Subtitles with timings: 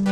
[0.00, 0.06] Hello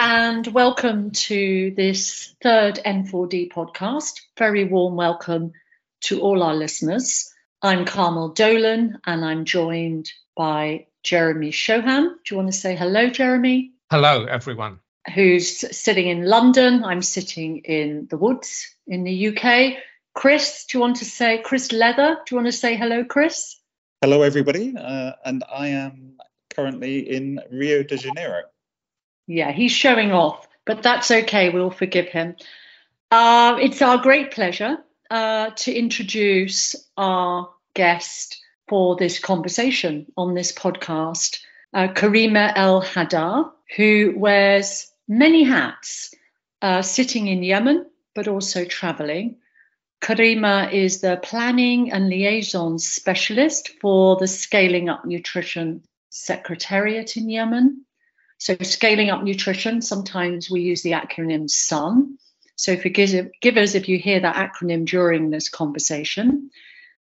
[0.00, 4.22] and welcome to this third N4D podcast.
[4.36, 5.52] Very warm welcome
[6.00, 7.32] to all our listeners.
[7.62, 12.16] I'm Carmel Dolan and I'm joined by Jeremy Shoham.
[12.24, 13.74] Do you want to say hello, Jeremy?
[13.92, 14.80] Hello, everyone.
[15.12, 16.82] Who's sitting in London?
[16.84, 19.74] I'm sitting in the woods in the UK.
[20.14, 23.56] Chris, do you want to say, Chris Leather, do you want to say hello, Chris?
[24.00, 24.74] Hello, everybody.
[24.76, 26.16] Uh, and I am
[26.54, 28.42] currently in Rio de Janeiro.
[29.26, 31.50] Yeah, he's showing off, but that's okay.
[31.50, 32.36] We'll forgive him.
[33.10, 34.78] Uh, it's our great pleasure
[35.10, 41.40] uh, to introduce our guest for this conversation on this podcast,
[41.72, 46.14] uh, Karima Al-Hada´a, who wears many hats,
[46.62, 49.36] uh, sitting in Yemen, but also traveling.
[50.00, 57.84] Karima is the planning and liaison specialist for the Scaling Up Nutrition Secretariat in Yemen.
[58.38, 62.18] So, scaling up nutrition, sometimes we use the acronym SUN.
[62.56, 66.50] So, forgive, give us if you hear that acronym during this conversation.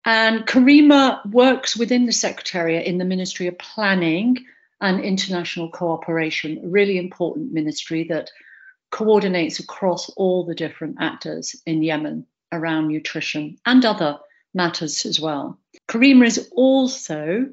[0.05, 4.45] And Karima works within the Secretariat in the Ministry of Planning
[4.83, 8.31] and International Cooperation, a really important ministry that
[8.91, 14.19] coordinates across all the different actors in Yemen around nutrition and other
[14.53, 15.59] matters as well.
[15.89, 17.47] Karima is also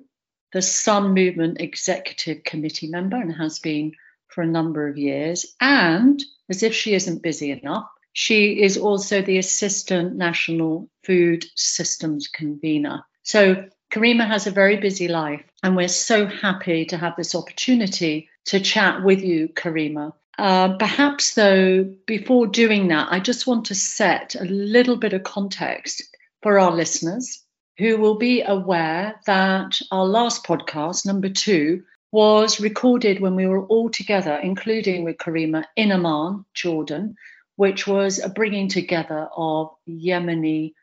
[0.51, 3.93] the Sun Movement Executive Committee member and has been
[4.27, 5.55] for a number of years.
[5.61, 12.27] And as if she isn't busy enough, she is also the Assistant National Food Systems
[12.27, 13.05] Convener.
[13.21, 18.29] So Karima has a very busy life, and we're so happy to have this opportunity
[18.45, 20.13] to chat with you, Karima.
[20.37, 25.23] Uh, perhaps, though, before doing that, I just want to set a little bit of
[25.23, 26.03] context
[26.43, 27.43] for our listeners
[27.79, 33.65] who will be aware that our last podcast, number two, was recorded when we were
[33.65, 37.15] all together, including with Karima, in Amman, Jordan,
[37.55, 40.73] which was a bringing together of Yemeni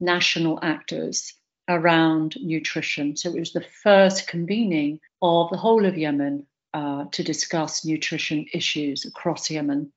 [0.00, 1.34] national actors
[1.68, 3.16] around nutrition.
[3.16, 8.46] So it was the first convening of the whole of Yemen uh, to discuss nutrition
[8.52, 9.92] issues across Yemen.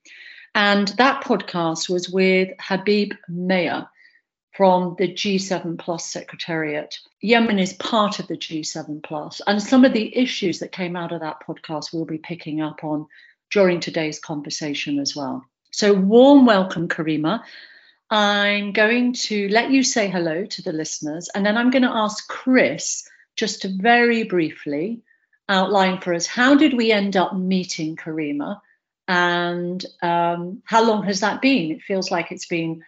[0.56, 3.90] And that podcast was with Habib Mayar,
[4.58, 6.98] from the G7 Plus Secretariat.
[7.22, 11.12] Yemen is part of the G7 Plus, and some of the issues that came out
[11.12, 13.06] of that podcast we'll be picking up on
[13.52, 15.46] during today's conversation as well.
[15.72, 17.44] So, warm welcome, Karima.
[18.10, 21.90] I'm going to let you say hello to the listeners, and then I'm going to
[21.90, 25.02] ask Chris just to very briefly
[25.50, 28.62] outline for us how did we end up meeting Karima,
[29.08, 31.72] and um, how long has that been?
[31.72, 32.84] It feels like it's been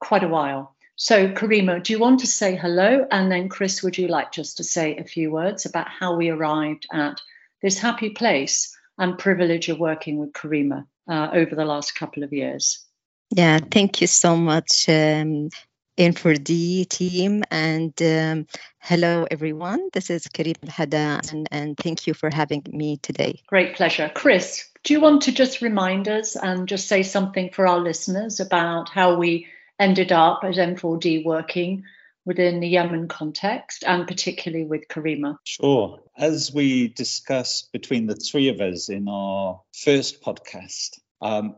[0.00, 0.74] quite a while.
[0.96, 3.06] So, Karima, do you want to say hello?
[3.10, 6.28] And then, Chris, would you like just to say a few words about how we
[6.28, 7.20] arrived at
[7.62, 12.32] this happy place and privilege of working with Karima uh, over the last couple of
[12.32, 12.84] years?
[13.30, 15.50] Yeah, thank you so much, um,
[15.98, 17.44] N4D team.
[17.50, 18.46] And um,
[18.78, 19.88] hello, everyone.
[19.92, 23.42] This is Karim Hada, and, and thank you for having me today.
[23.48, 24.10] Great pleasure.
[24.14, 28.40] Chris, do you want to just remind us and just say something for our listeners
[28.40, 29.46] about how we
[29.78, 31.84] ended up at N4D working
[32.24, 35.36] within the Yemen context and particularly with Karima?
[35.44, 36.00] Sure.
[36.16, 41.56] As we discussed between the three of us in our first podcast, um,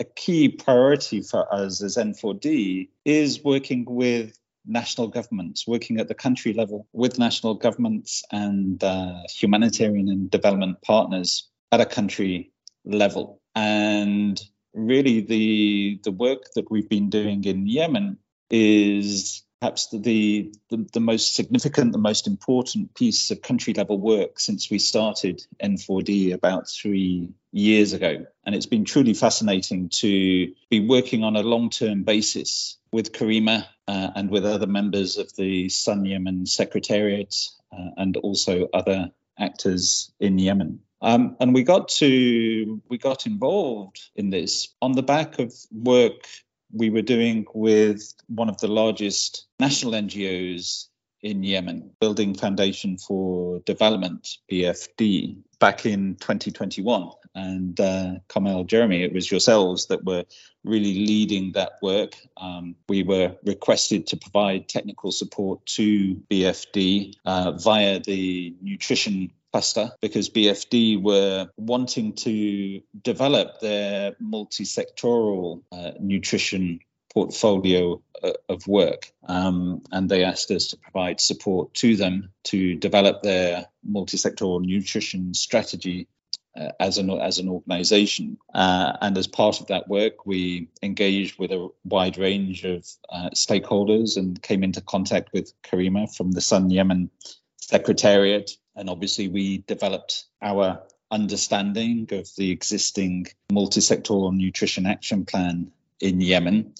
[0.00, 6.14] a key priority for us as N4D is working with national governments, working at the
[6.14, 12.50] country level with national governments and uh, humanitarian and development partners at a country
[12.84, 13.40] level.
[13.54, 14.40] And
[14.72, 18.18] really the the work that we've been doing in Yemen
[18.50, 24.40] is perhaps the, the, the most significant, the most important piece of country level work
[24.40, 28.26] since we started N4D about three years ago.
[28.44, 33.66] And it's been truly fascinating to be working on a long term basis with Karima
[33.86, 37.36] uh, and with other members of the Sun Yemen Secretariat
[37.70, 40.80] uh, and also other actors in Yemen.
[41.02, 46.26] Um, and we got to we got involved in this on the back of work
[46.72, 50.86] we were doing with one of the largest national NGOs
[51.22, 57.10] in Yemen, Building Foundation for Development (BFD) back in 2021.
[57.34, 60.24] And uh, Carmel, Jeremy, it was yourselves that were
[60.64, 62.16] really leading that work.
[62.36, 69.92] Um, we were requested to provide technical support to BFD uh, via the nutrition cluster
[70.00, 76.80] because BFD were wanting to develop their multi-sectoral uh, nutrition
[77.12, 79.10] portfolio uh, of work.
[79.26, 85.34] Um, and they asked us to provide support to them to develop their multi-sectoral nutrition
[85.34, 86.08] strategy
[86.56, 88.38] uh, as an as an organization.
[88.52, 93.30] Uh, and as part of that work, we engaged with a wide range of uh,
[93.30, 97.10] stakeholders and came into contact with Karima from the Sun Yemen
[97.56, 98.50] Secretariat.
[98.80, 106.74] And obviously, we developed our understanding of the existing multi-sectoral nutrition action plan in Yemen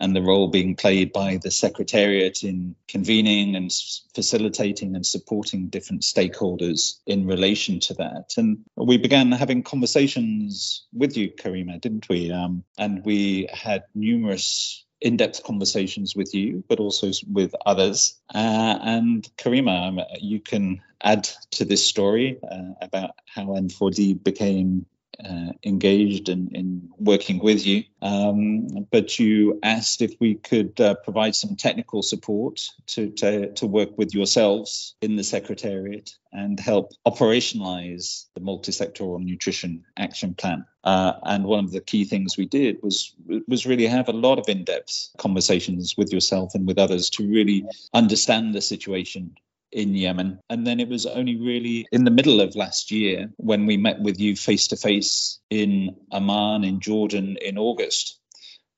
[0.00, 3.70] and the role being played by the Secretariat in convening and
[4.14, 8.34] facilitating and supporting different stakeholders in relation to that.
[8.36, 12.32] And we began having conversations with you, Karima, didn't we?
[12.32, 18.16] Um, and we had numerous in-depth conversations with you, but also with others.
[18.34, 24.86] Uh, and Karima, um, you can add to this story uh, about how N4D became
[25.24, 27.84] uh, engaged in, in working with you.
[28.02, 33.66] Um, but you asked if we could uh, provide some technical support to, to, to
[33.66, 40.66] work with yourselves in the Secretariat and help operationalize the multi-sectoral nutrition action plan.
[40.84, 43.14] Uh, and one of the key things we did was
[43.48, 47.66] was really have a lot of in-depth conversations with yourself and with others to really
[47.92, 49.36] understand the situation
[49.76, 50.38] in Yemen.
[50.48, 54.00] And then it was only really in the middle of last year when we met
[54.00, 58.18] with you face to face in Amman, in Jordan, in August,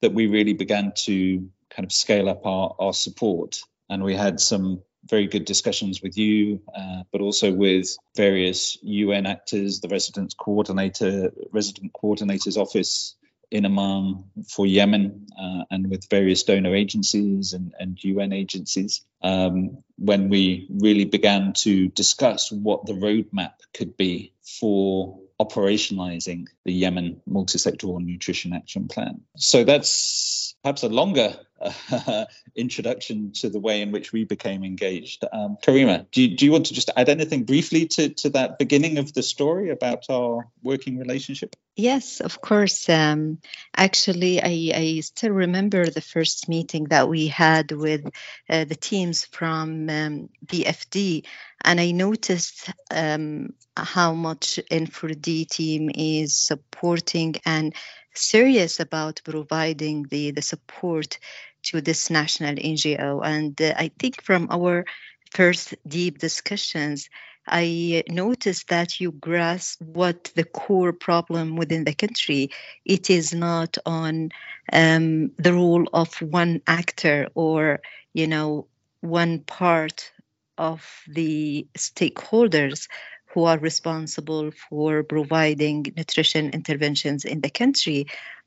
[0.02, 3.60] that we really began to kind of scale up our, our support.
[3.88, 9.26] And we had some very good discussions with you, uh, but also with various UN
[9.26, 13.14] actors, the residence coordinator, resident coordinator's office
[13.50, 19.78] in Amman for Yemen uh, and with various donor agencies and, and UN agencies um,
[19.96, 27.20] when we really began to discuss what the roadmap could be for operationalizing the Yemen
[27.26, 29.22] multi-sectoral nutrition action plan.
[29.36, 32.24] So that's perhaps a longer uh,
[32.56, 35.24] introduction to the way in which we became engaged.
[35.32, 38.58] Um, Karima, do you, do you want to just add anything briefly to, to that
[38.58, 41.56] beginning of the story about our working relationship?
[41.76, 42.88] Yes, of course.
[42.88, 43.38] Um,
[43.76, 48.06] actually, I, I still remember the first meeting that we had with
[48.50, 51.24] uh, the teams from um, BFD,
[51.64, 57.74] and I noticed um, how much N4D team is supporting and
[58.18, 61.18] serious about providing the, the support
[61.64, 63.20] to this national NGO.
[63.24, 64.84] And uh, I think from our
[65.30, 67.08] first deep discussions,
[67.46, 72.50] I noticed that you grasp what the core problem within the country.
[72.84, 74.30] It is not on
[74.72, 77.80] um, the role of one actor or,
[78.12, 78.66] you know,
[79.00, 80.12] one part
[80.58, 82.88] of the stakeholders
[83.32, 88.06] who are responsible for providing nutrition interventions in the country,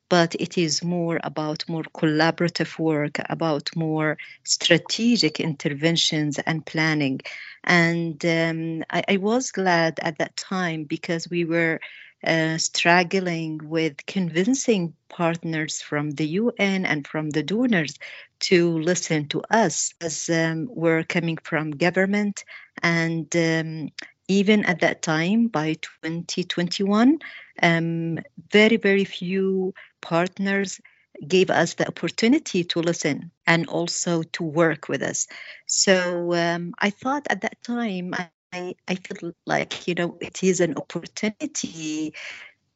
[0.09, 7.21] but it is more about more collaborative work, about more strategic interventions and planning.
[7.63, 11.79] And um, I, I, was glad at that time because we were
[12.25, 17.97] uh, struggling with convincing partners from the UN and from the donors
[18.41, 22.43] to listen to us as um, we're coming from government
[22.83, 23.89] and um,
[24.27, 25.73] even at that time by
[26.03, 27.19] 2021
[27.61, 28.19] um,
[28.51, 30.79] very very few partners
[31.27, 35.27] gave us the opportunity to listen and also to work with us.
[35.65, 38.13] So um, i thought at that time
[38.53, 42.13] I, I feel like you know it is an opportunity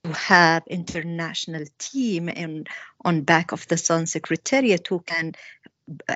[0.04, 2.68] to have international team and
[3.04, 5.34] on back of the sun secretariat who can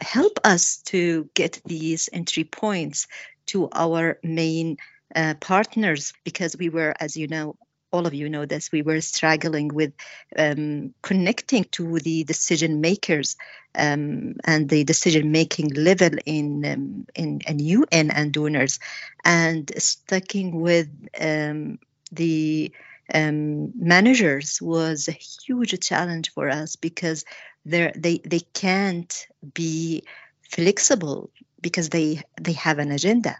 [0.01, 3.07] help us to get these entry points
[3.48, 4.77] to our main
[5.15, 7.55] uh, partners because we were, as you know,
[7.91, 9.93] all of you know this, we were struggling with
[10.37, 13.35] um, connecting to the decision makers
[13.75, 18.79] um, and the decision making level in, um, in, in UN and donors,
[19.25, 20.89] and sticking with
[21.19, 21.79] um,
[22.11, 22.71] the
[23.13, 27.25] um, managers was a huge challenge for us because
[27.65, 30.03] they they they can't be
[30.41, 31.29] flexible
[31.61, 33.37] because they they have an agenda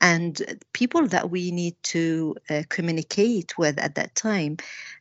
[0.00, 4.56] and people that we need to uh, communicate with at that time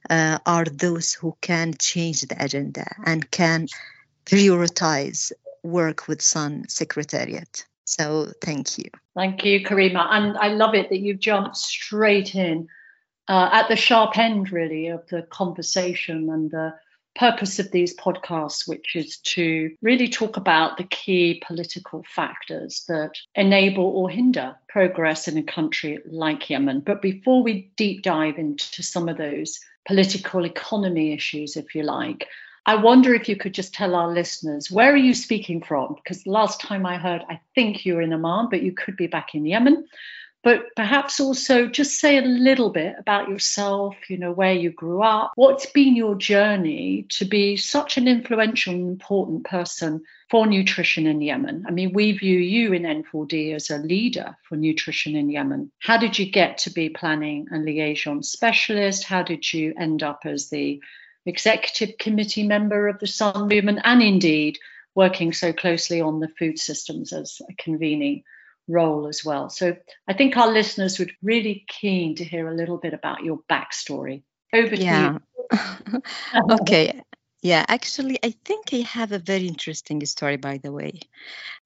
[0.10, 3.68] uh, are those who can change the agenda and can
[4.26, 5.32] prioritize
[5.64, 7.66] work with Sun Secretariat.
[7.86, 8.90] So thank you.
[9.16, 10.08] Thank you, Karima.
[10.10, 12.68] And I love it that you've jumped straight in
[13.28, 16.74] uh, at the sharp end, really, of the conversation and the
[17.16, 23.12] purpose of these podcasts, which is to really talk about the key political factors that
[23.36, 26.80] enable or hinder progress in a country like Yemen.
[26.80, 32.28] But before we deep dive into some of those political economy issues, if you like,
[32.66, 35.96] I wonder if you could just tell our listeners where are you speaking from?
[35.96, 39.36] Because last time I heard, I think you're in Amman, but you could be back
[39.36, 39.86] in Yemen.
[40.44, 45.02] But perhaps also just say a little bit about yourself, you know, where you grew
[45.02, 51.08] up, what's been your journey to be such an influential and important person for nutrition
[51.08, 51.64] in Yemen.
[51.66, 55.72] I mean, we view you in N4D as a leader for nutrition in Yemen.
[55.80, 59.06] How did you get to be planning and liaison specialist?
[59.06, 60.82] How did you end up as the
[61.26, 64.60] executive committee member of the Sun Movement and indeed
[64.94, 68.24] working so closely on the food systems as a convening
[68.68, 69.50] role as well.
[69.50, 69.76] So
[70.08, 74.24] I think our listeners would really keen to hear a little bit about your backstory.
[74.54, 75.18] Over yeah.
[75.50, 75.58] to
[75.92, 76.02] you.
[76.52, 77.02] okay.
[77.44, 81.02] Yeah, actually, I think I have a very interesting story, by the way.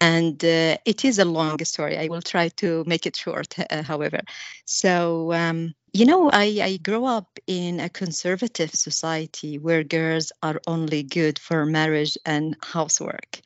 [0.02, 2.00] And uh, it is a long story.
[2.00, 4.22] I will try to make it short, uh, however.
[4.66, 10.60] So, um, you know, I, I grew up in a conservative society where girls are
[10.66, 13.40] only good for marriage and housework.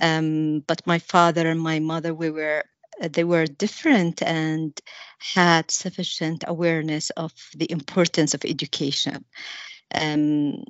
[0.00, 2.64] Um, but my father and my mother, we were
[3.00, 4.78] they were different and
[5.18, 9.24] had sufficient awareness of the importance of education.
[9.94, 10.64] Um,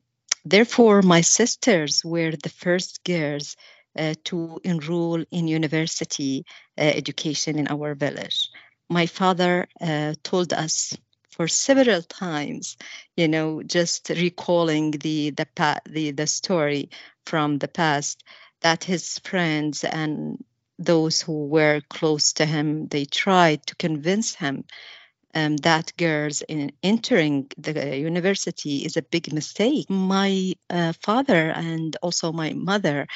[0.44, 3.56] therefore, my sisters were the first girls
[3.98, 6.44] uh, to enroll in university
[6.78, 8.50] uh, education in our village.
[8.88, 10.96] My father uh, told us
[11.30, 12.76] for several times,
[13.16, 15.46] you know, just recalling the the
[15.86, 16.90] the the story
[17.24, 18.22] from the past
[18.60, 20.44] that his friends and
[20.84, 24.64] those who were close to him, they tried to convince him
[25.34, 29.88] um, that girls in entering the university is a big mistake.
[29.88, 33.06] My uh, father and also my mother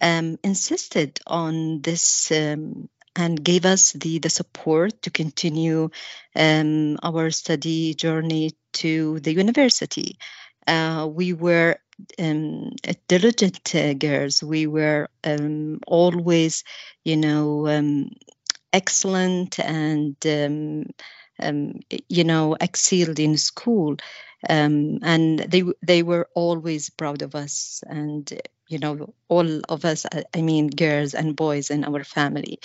[0.00, 5.90] um, insisted on this um, and gave us the, the support to continue
[6.36, 10.18] um, our study journey to the university.
[10.66, 11.78] Uh, we were
[12.18, 12.72] um,
[13.08, 14.42] diligent uh, girls.
[14.42, 16.64] We were um, always,
[17.04, 18.10] you know, um,
[18.72, 20.84] excellent and, um,
[21.40, 23.96] um, you know, excelled in school.
[24.48, 28.30] Um, and they they were always proud of us, and
[28.68, 30.06] you know, all of us.
[30.34, 32.60] I mean, girls and boys in our family.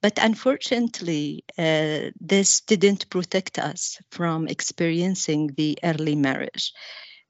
[0.00, 6.72] but unfortunately, uh, this didn't protect us from experiencing the early marriage.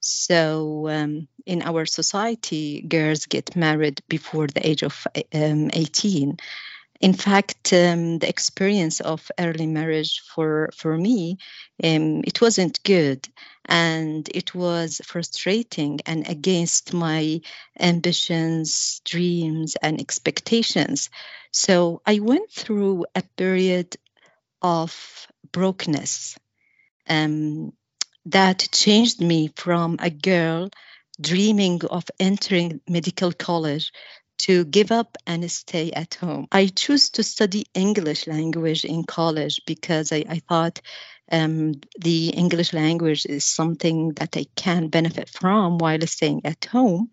[0.00, 6.37] So, um, in our society, girls get married before the age of um, 18.
[7.00, 11.38] In fact, um, the experience of early marriage for, for me,
[11.83, 13.28] um, it wasn't good
[13.64, 17.40] and it was frustrating and against my
[17.78, 21.11] ambitions, dreams, and expectations.
[21.52, 23.97] So I went through a period
[24.62, 26.37] of brokenness.
[27.09, 27.73] Um,
[28.32, 30.70] that changed me from a girl
[31.20, 33.92] dreaming of entering medical college
[34.38, 36.47] to give up and stay at home.
[36.52, 40.80] I chose to study English language in college because I, I thought
[41.30, 47.11] um, the English language is something that they can benefit from while staying at home.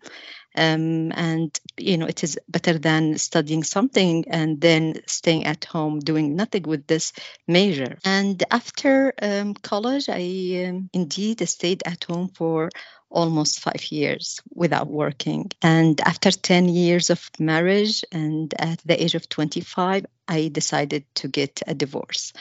[0.58, 5.98] Um, and you know it is better than studying something and then staying at home
[5.98, 7.12] doing nothing with this
[7.46, 7.98] major.
[8.06, 12.70] And after um, college i um, indeed stayed at home for
[13.10, 15.50] almost five years without working.
[15.60, 21.28] And after 10 years of marriage and at the age of 25 i decided to
[21.28, 22.32] get a divorce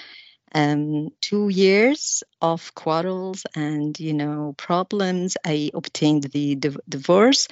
[0.55, 7.47] um, two years of quarrels and you know problems i obtained the div- divorce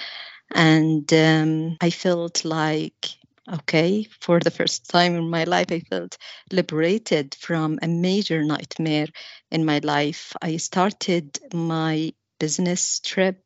[0.53, 3.09] and um, I felt like,
[3.51, 6.17] okay, for the first time in my life, I felt
[6.51, 9.07] liberated from a major nightmare
[9.51, 10.33] in my life.
[10.41, 13.42] I started my business trip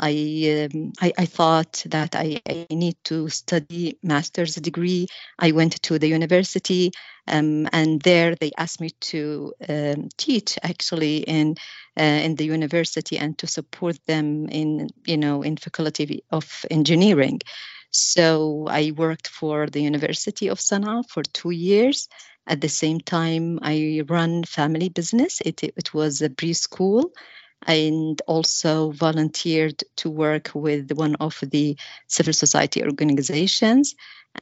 [0.00, 5.08] I, um, I, I thought that I, I, need to study master's degree.
[5.38, 6.92] I went to the university,
[7.28, 11.56] um, and there they asked me to um, teach actually in
[11.98, 17.40] uh, in the university and to support them in you know in faculty of engineering.
[17.90, 22.08] So I worked for the University of Sana'a for two years.
[22.46, 25.40] At the same time, I run family business.
[25.44, 27.10] It, it was a preschool
[27.66, 31.76] and also volunteered to work with one of the
[32.06, 33.94] civil society organizations.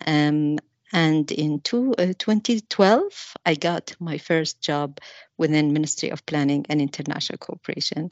[0.06, 0.58] Um,
[0.92, 5.00] and in two, uh, 2012, I got my first job
[5.36, 8.10] within Ministry of Planning and International Cooperation.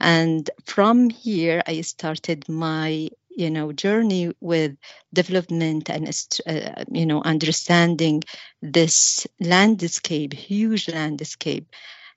[0.00, 4.76] And from here, I started my you know journey with
[5.12, 6.08] development and
[6.46, 8.22] uh, you know understanding
[8.62, 11.68] this landscape huge landscape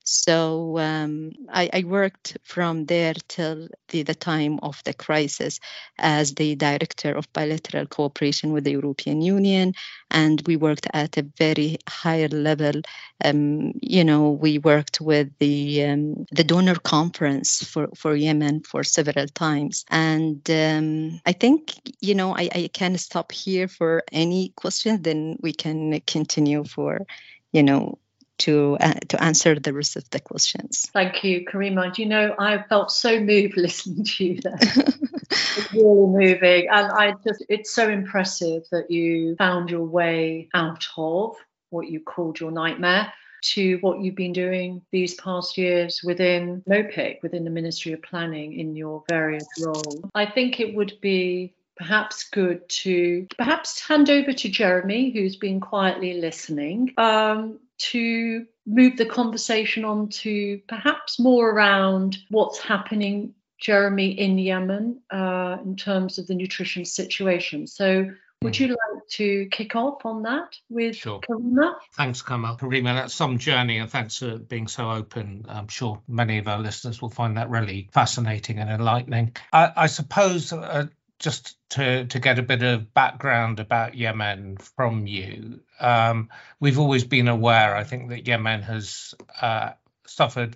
[0.03, 5.60] So um, I, I, worked from there till the, the, time of the crisis
[6.00, 9.74] as the director of bilateral cooperation with the European Union,
[10.10, 12.82] and we worked at a very higher level.
[13.24, 18.84] Um, you know, we worked with the um, the donor conference for, for Yemen for
[18.84, 24.53] several times, and um, I think you know I, I can stop here for any
[24.56, 25.01] questions.
[25.01, 27.06] Then we can continue for
[27.51, 28.00] you know
[28.39, 30.89] to uh, to answer the rest of the questions.
[30.93, 31.93] Thank you, Karima.
[31.93, 34.58] Do you know I felt so moved listening to you there.
[34.62, 40.88] it's really moving, and I just it's so impressive that you found your way out
[40.98, 41.36] of
[41.69, 47.22] what you called your nightmare to what you've been doing these past years within MOPIC,
[47.24, 50.01] within the Ministry of Planning in your various roles.
[50.13, 55.62] I think it would be perhaps good to perhaps hand over to Jeremy, who's been
[55.62, 64.12] quietly listening, um, to move the conversation on to perhaps more around what's happening, Jeremy,
[64.12, 67.65] in Yemen uh, in terms of the nutrition situation.
[67.65, 68.63] So, would hmm.
[68.63, 71.21] you like to kick off on that with sure.
[71.21, 71.75] Karima?
[71.95, 72.57] Thanks, Carmel.
[72.57, 75.45] Karima, that's some journey, and thanks for being so open.
[75.48, 79.36] I'm sure many of our listeners will find that really fascinating and enlightening.
[79.51, 80.88] I, I suppose uh,
[81.20, 87.04] just to, to get a bit of background about Yemen from you, um, we've always
[87.04, 89.72] been aware, I think, that Yemen has uh,
[90.08, 90.56] suffered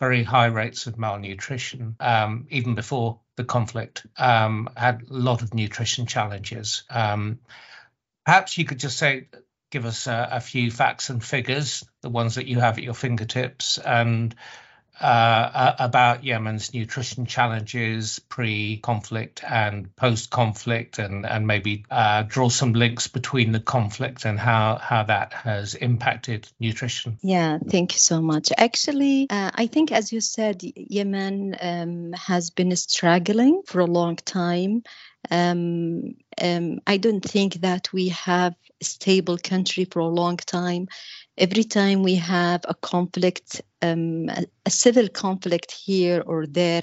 [0.00, 5.54] very high rates of malnutrition um, even before the conflict, um, had a lot of
[5.54, 6.82] nutrition challenges.
[6.90, 7.38] Um,
[8.24, 9.28] perhaps you could just say,
[9.70, 12.94] give us a, a few facts and figures, the ones that you have at your
[12.94, 14.34] fingertips, and
[15.00, 23.08] uh, about Yemen's nutrition challenges pre-conflict and post-conflict, and and maybe uh, draw some links
[23.08, 27.18] between the conflict and how how that has impacted nutrition.
[27.22, 28.50] Yeah, thank you so much.
[28.56, 34.16] Actually, uh, I think as you said, Yemen um, has been struggling for a long
[34.16, 34.82] time.
[35.30, 40.88] Um, um, I don't think that we have a stable country for a long time
[41.40, 46.82] every time we have a conflict, um, a, civil conflict here or there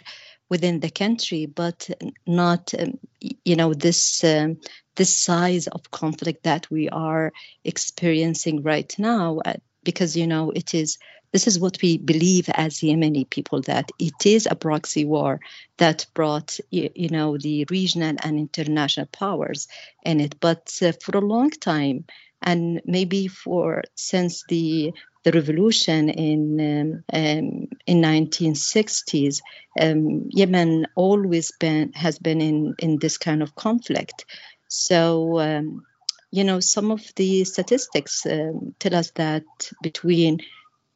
[0.49, 1.89] within the country, but
[2.25, 2.97] not, um,
[3.45, 4.57] you know, this um,
[4.95, 7.31] this size of conflict that we are
[7.63, 10.97] experiencing right now, uh, because you know it is.
[11.33, 15.41] This is what we believe as Yemeni people that it is a proxy war
[15.77, 19.67] that brought, you, you know, the regional and international powers
[20.03, 20.39] in it.
[20.39, 22.05] But uh, for a long time,
[22.41, 29.41] and maybe for since the the revolution in um, um, in 1960s,
[29.79, 34.25] um, Yemen always been has been in in this kind of conflict.
[34.67, 35.85] So um,
[36.31, 39.43] you know some of the statistics um, tell us that
[39.81, 40.39] between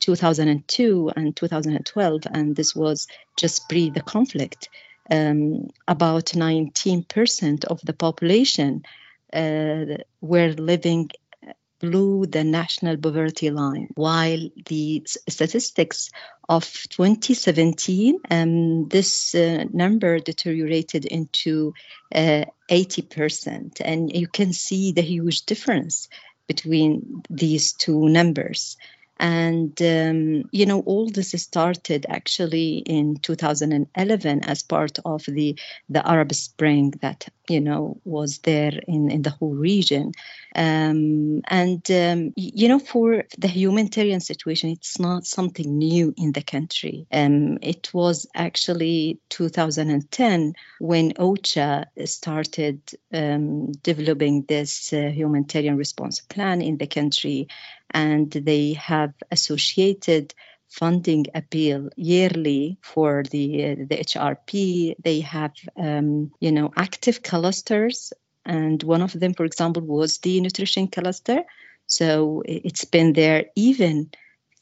[0.01, 4.69] 2002 and 2012, and this was just pre the conflict,
[5.10, 8.84] um, about 19% of the population
[9.34, 9.86] uh,
[10.19, 11.10] were living
[11.82, 16.12] below the national poverty line, while the statistics
[16.48, 21.74] of 2017, um, this uh, number deteriorated into
[22.13, 23.82] uh, 80%.
[23.84, 26.08] And you can see the huge difference
[26.48, 28.78] between these two numbers.
[29.21, 36.05] And, um, you know, all this started actually in 2011 as part of the, the
[36.05, 40.13] Arab Spring that, you know, was there in, in the whole region.
[40.55, 46.41] Um, and, um, you know, for the humanitarian situation, it's not something new in the
[46.41, 47.05] country.
[47.12, 52.81] Um, it was actually 2010 when OCHA started
[53.13, 57.47] um, developing this uh, humanitarian response plan in the country
[57.93, 60.34] and they have associated
[60.69, 64.95] funding appeal yearly for the uh, the HRP.
[65.04, 68.13] They have um, you know active clusters,
[68.45, 71.43] and one of them, for example, was the nutrition cluster.
[71.88, 74.12] So it's been there even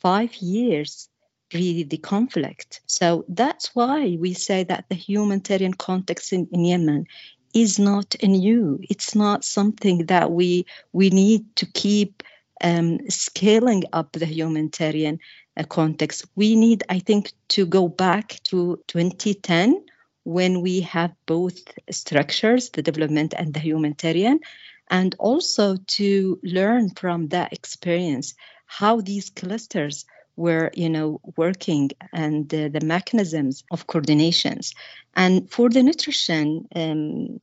[0.02, 1.10] five years
[1.50, 2.82] pre the conflict.
[2.86, 7.06] So that's why we say that the humanitarian context in, in Yemen
[7.54, 8.80] is not new.
[8.90, 12.24] It's not something that we we need to keep
[12.62, 15.20] um, scaling up the humanitarian
[15.58, 16.26] uh, context.
[16.36, 19.86] We need, I think, to go back to 2010
[20.24, 21.58] when we have both
[21.90, 24.40] structures, the development and the humanitarian,
[24.90, 32.54] and also to learn from that experience how these clusters were you know working and
[32.54, 34.74] uh, the mechanisms of coordinations
[35.16, 37.42] and for the nutrition um,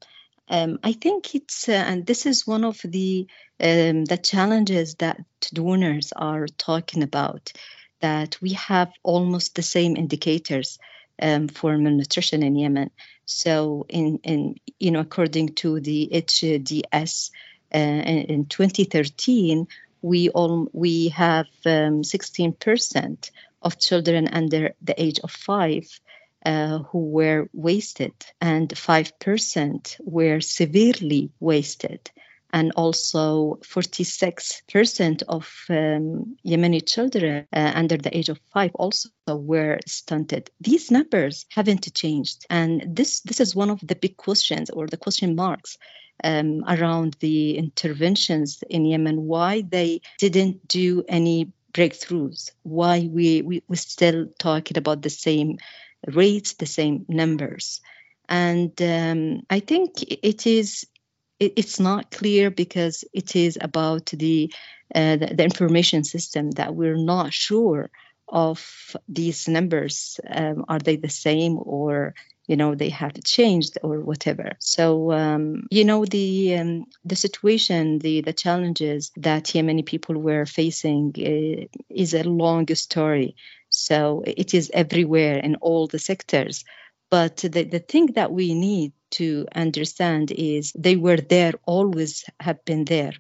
[0.49, 3.27] um, I think it's, uh, and this is one of the
[3.61, 5.19] um, the challenges that
[5.53, 7.53] donors are talking about.
[8.01, 10.79] that we have almost the same indicators
[11.23, 12.91] um, for malnutrition in Yemen.
[13.25, 17.31] So, in, in you know, according to the HDS
[17.75, 19.67] uh, in, 2013,
[20.03, 23.31] we all we have um, 16%
[23.63, 25.89] of children under the age of five
[26.47, 32.11] uh, who were wasted, and 5% were severely wasted
[32.53, 39.79] and also 46% of um, Yemeni children uh, under the age of five also were
[39.87, 40.49] stunted.
[40.61, 44.97] These numbers haven't changed, and this this is one of the big questions or the
[44.97, 45.77] question marks
[46.25, 49.27] um, around the interventions in Yemen.
[49.27, 52.53] Why they didn't do any breakthroughs?
[52.63, 55.59] Why we we we still talking about the same
[56.07, 57.81] rates, the same numbers?
[58.29, 60.87] And um, I think it is
[61.38, 64.53] it's not clear because it is about the,
[64.95, 67.90] uh, the, the information system that we're not sure
[68.29, 70.19] of these numbers.
[70.29, 72.14] Um, are they the same or
[72.47, 77.99] you know they have changed or whatever so um, you know the um, the situation
[77.99, 83.35] the the challenges that yemeni people were facing uh, is a long story
[83.77, 86.65] so it is everywhere in all the sectors
[87.11, 92.65] but the, the thing that we need to understand is they were there, always have
[92.65, 93.12] been there.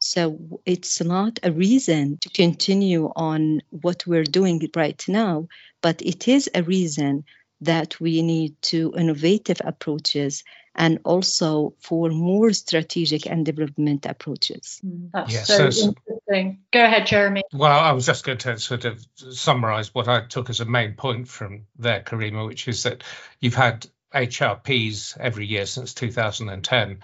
[0.00, 5.48] So it's not a reason to continue on what we're doing right now,
[5.82, 7.24] but it is a reason
[7.60, 10.44] that we need to innovative approaches
[10.74, 14.80] and also for more strategic and development approaches.
[14.86, 16.60] Mm, that's yeah, so, so, interesting.
[16.72, 17.42] Go ahead, Jeremy.
[17.52, 20.94] Well, I was just going to sort of summarize what I took as a main
[20.94, 23.02] point from there, Karima, which is that
[23.40, 27.00] you've had HRPs every year since 2010.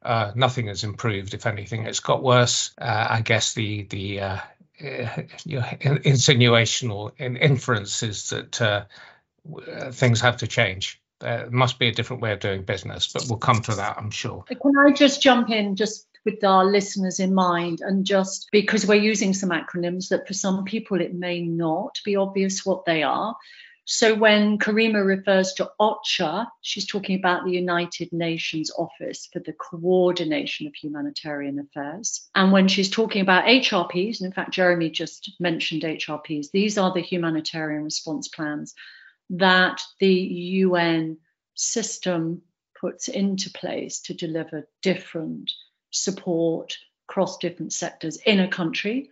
[0.00, 1.34] Uh, nothing has improved.
[1.34, 2.70] If anything, it's got worse.
[2.80, 4.38] Uh, I guess the the uh,
[6.04, 8.84] insinuation or inference is that uh,
[9.56, 11.00] Uh, things have to change.
[11.20, 14.10] There must be a different way of doing business, but we'll come to that, I'm
[14.10, 14.44] sure.
[14.48, 19.02] Can I just jump in, just with our listeners in mind, and just because we're
[19.02, 23.34] using some acronyms that for some people it may not be obvious what they are.
[23.90, 29.54] So when Karima refers to OCHA, she's talking about the United Nations Office for the
[29.54, 32.28] Coordination of Humanitarian Affairs.
[32.34, 36.92] And when she's talking about HRPs, and in fact, Jeremy just mentioned HRPs, these are
[36.92, 38.74] the humanitarian response plans
[39.30, 41.18] that the UN
[41.54, 42.42] system
[42.80, 45.50] puts into place to deliver different
[45.90, 49.10] support across different sectors in a country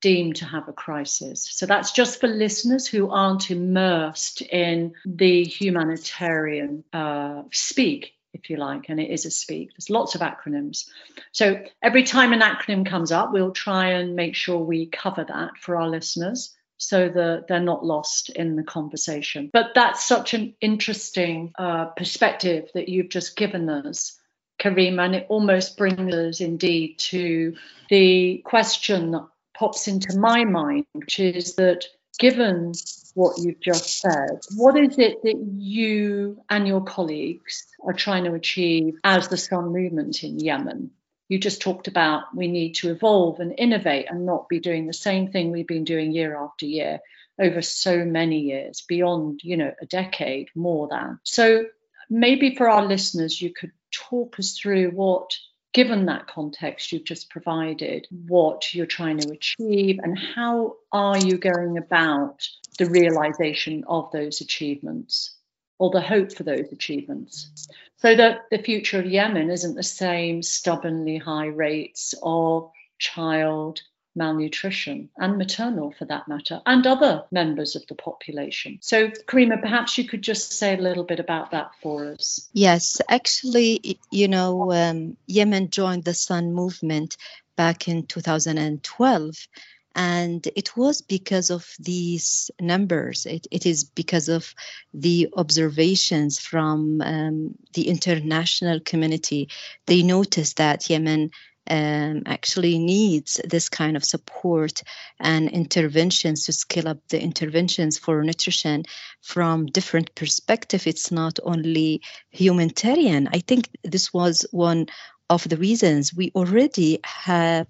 [0.00, 1.48] deemed to have a crisis.
[1.50, 8.56] So that's just for listeners who aren't immersed in the humanitarian uh, speak, if you
[8.56, 9.70] like, and it is a speak.
[9.70, 10.88] There's lots of acronyms.
[11.30, 15.56] So every time an acronym comes up, we'll try and make sure we cover that
[15.60, 19.50] for our listeners so that they're not lost in the conversation.
[19.52, 24.18] But that's such an interesting uh, perspective that you've just given us.
[24.60, 27.56] Karima, and it almost brings us indeed to
[27.88, 31.84] the question that pops into my mind, which is that
[32.18, 32.72] given
[33.14, 38.34] what you've just said, what is it that you and your colleagues are trying to
[38.34, 40.90] achieve as the Sun movement in Yemen?
[41.32, 44.92] You just talked about we need to evolve and innovate and not be doing the
[44.92, 47.00] same thing we've been doing year after year
[47.40, 51.20] over so many years, beyond, you know, a decade more than.
[51.22, 51.64] So
[52.10, 55.30] maybe for our listeners, you could talk us through what
[55.72, 61.38] given that context you've just provided, what you're trying to achieve, and how are you
[61.38, 62.46] going about
[62.78, 65.34] the realization of those achievements
[65.82, 67.68] or the hope for those achievements?
[67.96, 73.82] So that the future of Yemen isn't the same stubbornly high rates of child
[74.14, 78.78] malnutrition and maternal for that matter, and other members of the population.
[78.80, 82.48] So, Karima, perhaps you could just say a little bit about that for us.
[82.52, 87.16] Yes, actually, you know, um, Yemen joined the Sun movement
[87.56, 89.48] back in 2012
[89.94, 93.26] and it was because of these numbers.
[93.26, 94.54] It, it is because of
[94.94, 99.48] the observations from um, the international community.
[99.86, 101.30] They noticed that yemen
[101.70, 104.82] um, actually needs this kind of support
[105.20, 108.84] and interventions to scale up the interventions for nutrition
[109.20, 110.86] from different perspective.
[110.86, 113.28] It's not only humanitarian.
[113.32, 114.86] I think this was one
[115.32, 117.68] of the reasons we already have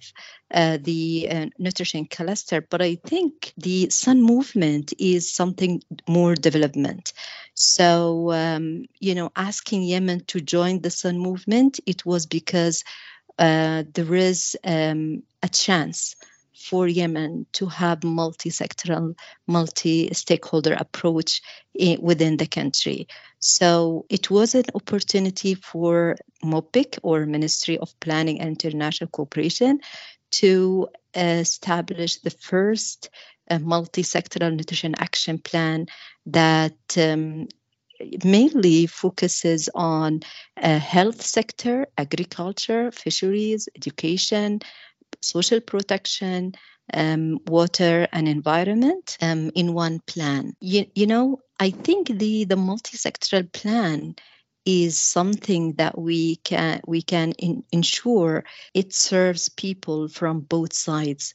[0.53, 7.12] uh, the uh, nutrition cluster, but I think the Sun movement is something more development.
[7.55, 12.85] So, um, you know, asking Yemen to join the Sun movement, it was because
[13.38, 16.16] uh, there is um, a chance
[16.62, 21.42] for Yemen to have multi-sectoral, multi-stakeholder approach
[21.75, 23.09] in, within the country.
[23.38, 29.81] So it was an opportunity for MOPIC or Ministry of Planning and International Cooperation
[30.33, 33.11] to establish the first
[33.51, 35.87] uh, multi-sectoral nutrition action plan
[36.27, 37.48] that um,
[38.25, 40.20] mainly focuses on
[40.61, 44.61] uh, health sector, agriculture, fisheries, education,
[45.23, 46.53] social protection,
[46.93, 50.55] um, water and environment um, in one plan.
[50.61, 54.17] You, you know, I think the, the multi-sectoral plan
[54.65, 61.35] is something that we can we can in, ensure it serves people from both sides.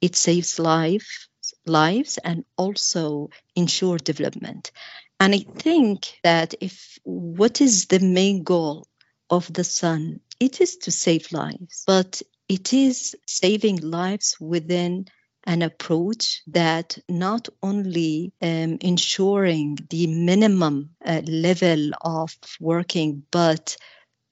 [0.00, 1.28] It saves life
[1.64, 4.72] lives and also ensure development.
[5.20, 8.86] And I think that if what is the main goal
[9.30, 15.06] of the sun, it is to save lives, but it is saving lives within
[15.44, 23.76] an approach that not only um, ensuring the minimum uh, level of working, but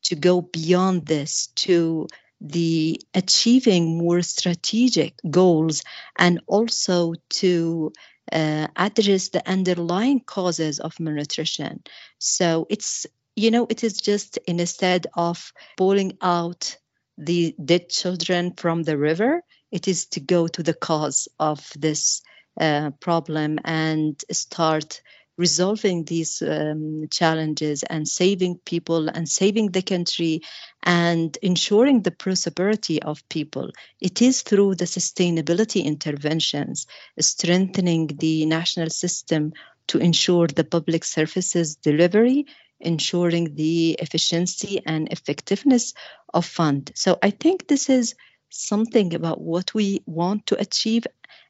[0.03, 2.09] to go beyond this to
[2.40, 5.83] the achieving more strategic goals
[6.16, 7.92] and also to
[8.33, 11.83] uh, address the underlying causes of malnutrition.
[12.18, 16.77] So it's, you know, it is just instead of pulling out
[17.18, 22.22] the dead children from the river, it is to go to the cause of this
[22.61, 25.03] uh, problem and start
[25.37, 30.42] resolving these um, challenges and saving people and saving the country
[30.83, 33.70] and ensuring the prosperity of people.
[34.00, 36.87] It is through the sustainability interventions,
[37.18, 39.55] strengthening the national system
[39.88, 42.46] to ensure the public services delivery,
[42.80, 45.94] ensuring the efficiency and effectiveness
[46.32, 46.92] of fund.
[46.94, 48.14] So I think this is
[48.50, 51.06] something about what we want to achieve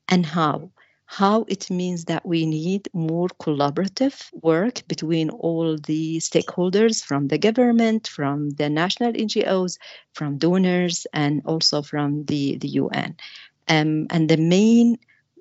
[0.09, 0.71] and how
[1.07, 7.39] how it means that we need more collaborative work between all the stakeholders from the
[7.39, 9.79] government, from the national NGOs,
[10.13, 13.17] from donors, and also from the, the UN.
[13.69, 14.99] Um, and the main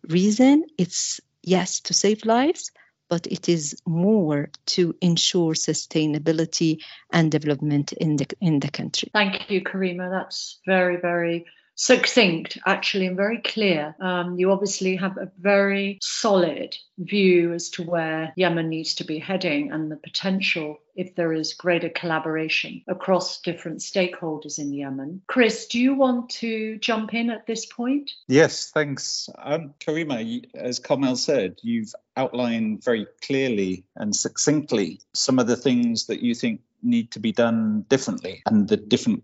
[0.10, 2.72] reason it's yes to save lives,
[3.14, 6.80] but it is more to ensure sustainability
[7.12, 9.12] and development in the in the country.
[9.14, 10.10] Thank you, Karima.
[10.10, 11.46] That's very, very
[11.76, 13.96] succinct, actually, and very clear.
[14.00, 19.20] Um, you obviously have a very solid view as to where Yemen needs to be
[19.20, 25.22] heading and the potential if there is greater collaboration across different stakeholders in Yemen.
[25.28, 28.12] Chris, do you want to jump in at this point?
[28.28, 29.28] Yes, thanks.
[29.38, 36.08] Um, Karima, as Carmel said, you've outlined very clearly and succinctly some of the things
[36.08, 39.24] that you think need to be done differently and the different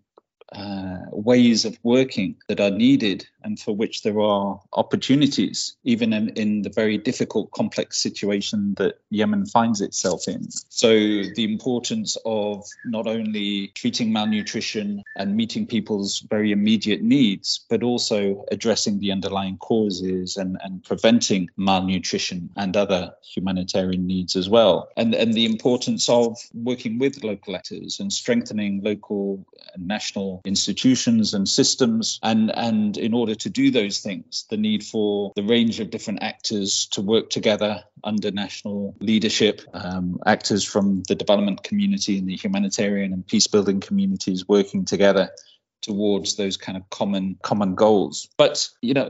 [0.52, 6.30] uh, ways of working that are needed and for which there are opportunities, even in,
[6.30, 10.50] in, the very difficult, complex situation that Yemen finds itself in.
[10.70, 17.84] So, the importance of not only treating malnutrition and meeting people's very immediate needs, but
[17.84, 24.90] also addressing the underlying causes and, and preventing malnutrition and other humanitarian needs as well.
[24.98, 31.34] And, and the importance of working with local actors and strengthening local and national institutions
[31.34, 32.20] and systems.
[32.24, 36.24] And, and in order to do those things, the need for the range of different
[36.24, 42.36] actors to work together under national leadership, um, actors from the development community and the
[42.36, 45.30] humanitarian and peace building communities working together
[45.82, 48.30] towards those kind of common common goals.
[48.36, 49.10] But you know,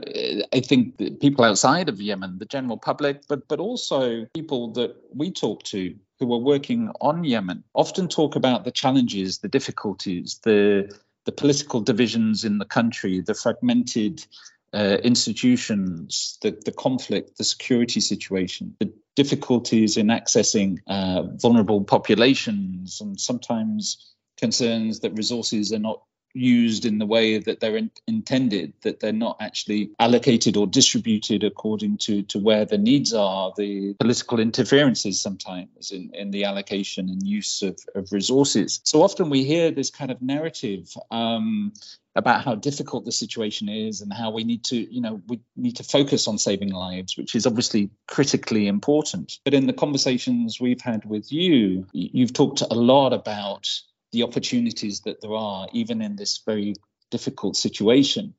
[0.52, 5.32] I think people outside of Yemen, the general public, but but also people that we
[5.32, 10.94] talk to who are working on Yemen, often talk about the challenges, the difficulties, the
[11.26, 14.24] the political divisions in the country, the fragmented
[14.72, 23.00] uh, institutions, the, the conflict, the security situation, the difficulties in accessing uh, vulnerable populations,
[23.00, 26.02] and sometimes concerns that resources are not
[26.34, 31.44] used in the way that they're in, intended, that they're not actually allocated or distributed
[31.44, 37.08] according to, to where the needs are, the political interferences sometimes in, in the allocation
[37.08, 38.80] and use of, of resources.
[38.84, 41.72] So often we hear this kind of narrative um,
[42.16, 45.76] about how difficult the situation is and how we need to, you know, we need
[45.76, 49.38] to focus on saving lives, which is obviously critically important.
[49.44, 53.68] But in the conversations we've had with you, you've talked a lot about
[54.12, 56.74] the opportunities that there are, even in this very
[57.10, 58.34] difficult situation,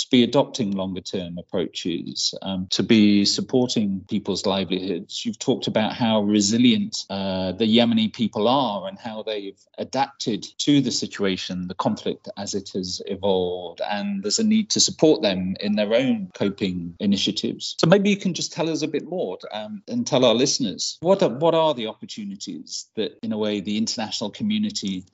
[0.00, 5.24] to be adopting longer term approaches, um, to be supporting people's livelihoods.
[5.24, 10.80] You've talked about how resilient uh, the Yemeni people are and how they've adapted to
[10.80, 15.56] the situation, the conflict as it has evolved, and there's a need to support them
[15.60, 17.76] in their own coping initiatives.
[17.78, 20.98] So maybe you can just tell us a bit more um, and tell our listeners
[21.00, 25.04] what are, what are the opportunities that, in a way, the international community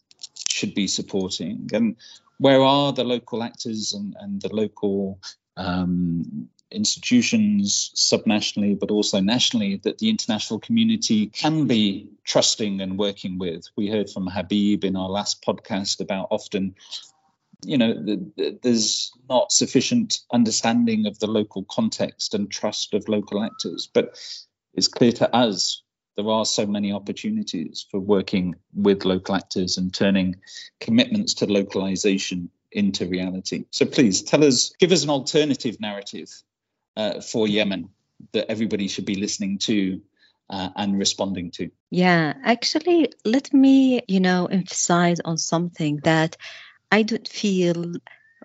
[0.48, 1.96] should be supporting and
[2.38, 5.20] where are the local actors and, and the local
[5.56, 13.38] um, institutions subnationally but also nationally that the international community can be trusting and working
[13.38, 13.66] with?
[13.76, 16.74] We heard from habib in our last podcast about often
[17.64, 23.08] you know the, the, there's not sufficient understanding of the local context and trust of
[23.08, 24.18] local actors but
[24.74, 25.82] it's clear to us
[26.16, 30.36] there are so many opportunities for working with local actors and turning
[30.80, 33.64] commitments to localization into reality.
[33.70, 36.30] So please tell us, give us an alternative narrative
[36.96, 37.90] uh, for Yemen
[38.32, 40.00] that everybody should be listening to
[40.48, 41.70] uh, and responding to.
[41.90, 46.36] Yeah, actually, let me, you know, emphasize on something that
[46.90, 47.94] I don't feel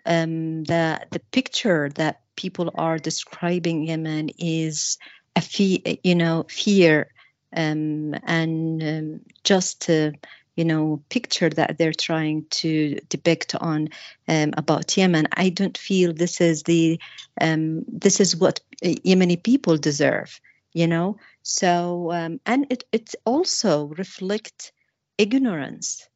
[0.05, 4.97] um, that the picture that people are describing Yemen is
[5.35, 7.11] a fe- you know, fear
[7.55, 10.11] um, and um, just uh,
[10.55, 13.89] you know picture that they're trying to depict on
[14.27, 15.27] um, about Yemen.
[15.33, 16.99] I don't feel this is the
[17.39, 20.39] um, this is what Yemeni people deserve.
[20.73, 24.71] You know, so um, and it it also reflect
[25.17, 26.07] ignorance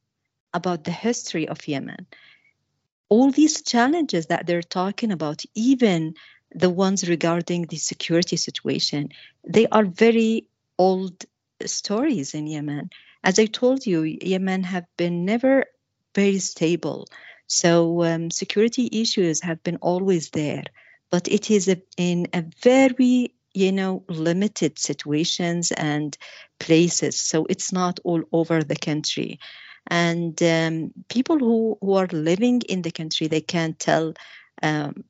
[0.53, 2.07] about the history of Yemen.
[3.09, 6.15] All these challenges that they're talking about, even
[6.55, 9.09] the ones regarding the security situation,
[9.47, 11.25] they are very old
[11.65, 12.89] stories in Yemen.
[13.23, 15.65] As I told you, Yemen have been never
[16.13, 17.07] very stable.
[17.47, 20.63] So um, security issues have been always there,
[21.11, 26.17] but it is a, in a very you know limited situations and
[26.59, 27.19] places.
[27.19, 29.39] So it's not all over the country.
[29.87, 34.13] And um, people who, who are living in the country, they can tell
[34.63, 35.03] um,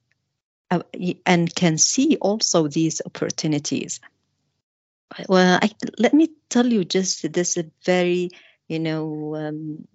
[0.69, 0.81] uh,
[1.25, 3.99] and can see also these opportunities.
[5.29, 8.31] Well, I, let me tell you just this a very,
[8.67, 9.87] you know, um,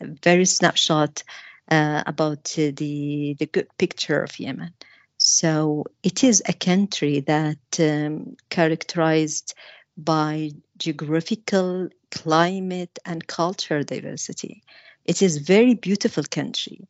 [0.00, 1.22] very snapshot
[1.70, 4.74] uh, about uh, the the good picture of Yemen.
[5.18, 9.54] So it is a country that um, characterized
[9.96, 14.62] by geographical, climate, and cultural diversity.
[15.04, 16.88] It is very beautiful country,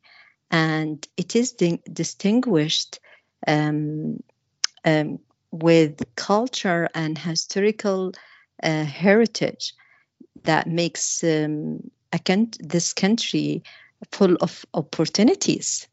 [0.51, 2.99] and it is di- distinguished
[3.47, 4.21] um,
[4.85, 5.19] um,
[5.51, 8.13] with culture and historical
[8.63, 9.73] uh, heritage
[10.43, 11.91] that makes um,
[12.59, 13.63] this country
[14.11, 15.87] full of opportunities.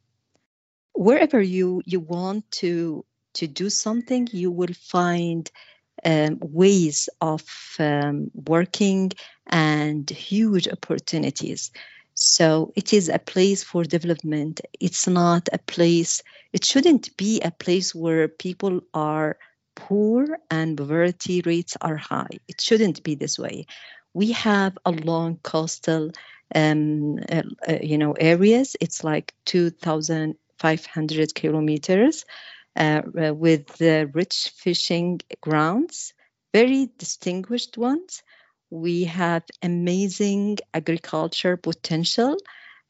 [0.95, 5.51] Wherever you you want to to do something, you will find
[6.05, 7.45] um, ways of
[7.79, 9.13] um, working
[9.47, 11.71] and huge opportunities.
[12.15, 14.61] So it is a place for development.
[14.81, 19.39] It's not a place, it shouldn't be a place where people are
[19.79, 22.41] poor and poverty rates are high.
[22.49, 23.67] It shouldn't be this way.
[24.13, 26.11] We have a long coastal,
[26.53, 28.77] um, uh, uh, you know, areas.
[28.81, 32.25] It's like 2,500 kilometers
[32.77, 36.13] uh, uh with rich fishing grounds,
[36.53, 38.23] very distinguished ones.
[38.71, 42.37] We have amazing agriculture potential,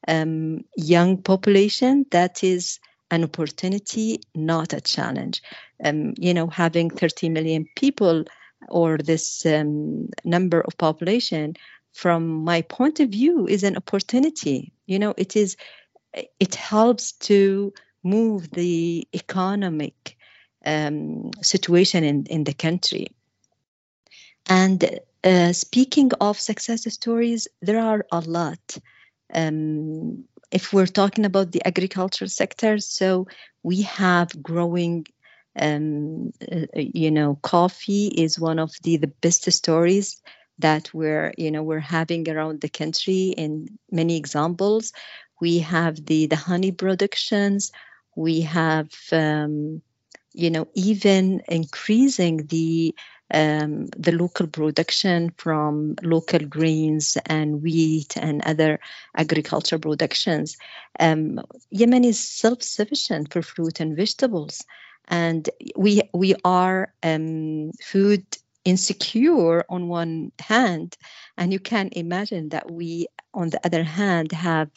[0.07, 5.43] um, young population that is an opportunity, not a challenge.
[5.85, 8.25] Um, you know, having 30 million people
[8.69, 11.55] or this um, number of population,
[11.93, 14.73] from my point of view, is an opportunity.
[14.87, 15.57] You know, it is.
[16.41, 20.17] It helps to move the economic
[20.65, 23.09] um, situation in, in the country.
[24.49, 28.79] And uh, speaking of success stories, there are a lot.
[29.33, 33.27] Um, if we're talking about the agricultural sector, so
[33.63, 35.07] we have growing
[35.61, 40.23] um, uh, you know coffee is one of the the best stories
[40.59, 44.93] that we're you know we're having around the country in many examples.
[45.41, 47.73] We have the the honey productions.
[48.17, 49.83] We have um,
[50.33, 52.95] you know even increasing the
[53.33, 58.81] um, the local production from local grains and wheat and other
[59.15, 60.57] agriculture productions.
[60.99, 61.41] Um,
[61.71, 64.65] Yemen is self-sufficient for fruit and vegetables,
[65.09, 68.25] and we we are um, food
[68.65, 70.97] insecure on one hand,
[71.37, 74.71] and you can imagine that we, on the other hand, have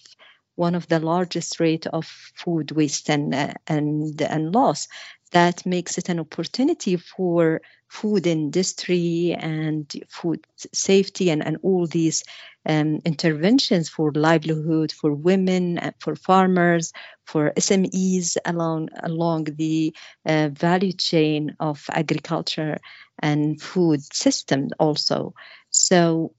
[0.55, 4.87] one of the largest rate of food waste and uh, and and loss.
[5.31, 7.61] That makes it an opportunity for
[7.91, 10.39] food industry and food
[10.73, 12.23] safety and, and all these
[12.65, 16.93] um, interventions for livelihood for women uh, for farmers
[17.25, 19.93] for smes along along the
[20.25, 22.77] uh, value chain of agriculture
[23.19, 25.33] and food system also.
[25.69, 26.33] So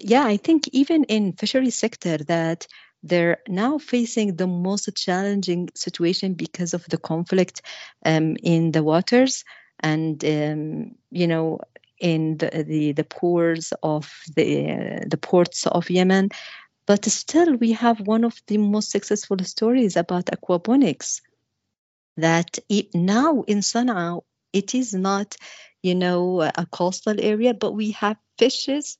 [0.00, 2.66] yeah i think even in fishery sector that
[3.02, 7.60] they're now facing the most challenging situation because of the conflict
[8.06, 9.44] um, in the waters
[9.80, 11.60] and um, you know
[11.98, 16.30] in the, the, the ports of the uh, the ports of Yemen.
[16.86, 21.22] But still, we have one of the most successful stories about aquaponics.
[22.16, 24.20] That it, now in Sana'a,
[24.52, 25.36] it is not,
[25.82, 28.98] you know, a coastal area, but we have fishes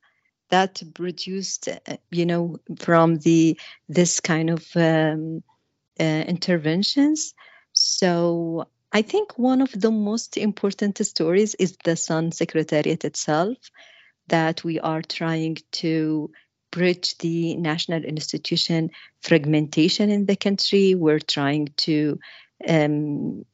[0.51, 3.59] that produced, uh, you know, from the
[3.89, 5.43] this kind of um,
[6.01, 7.35] uh, interventions.
[7.73, 13.59] So I think one of the most important stories is the Sun Secretariat itself,
[14.29, 16.31] that we are trying to
[16.71, 18.91] bridge the national institution
[19.21, 20.95] fragmentation in the country.
[20.95, 22.21] We're trying to
[22.69, 23.45] um,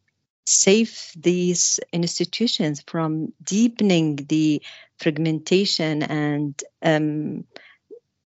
[0.45, 4.61] save these institutions from deepening the
[4.99, 7.45] fragmentation and um,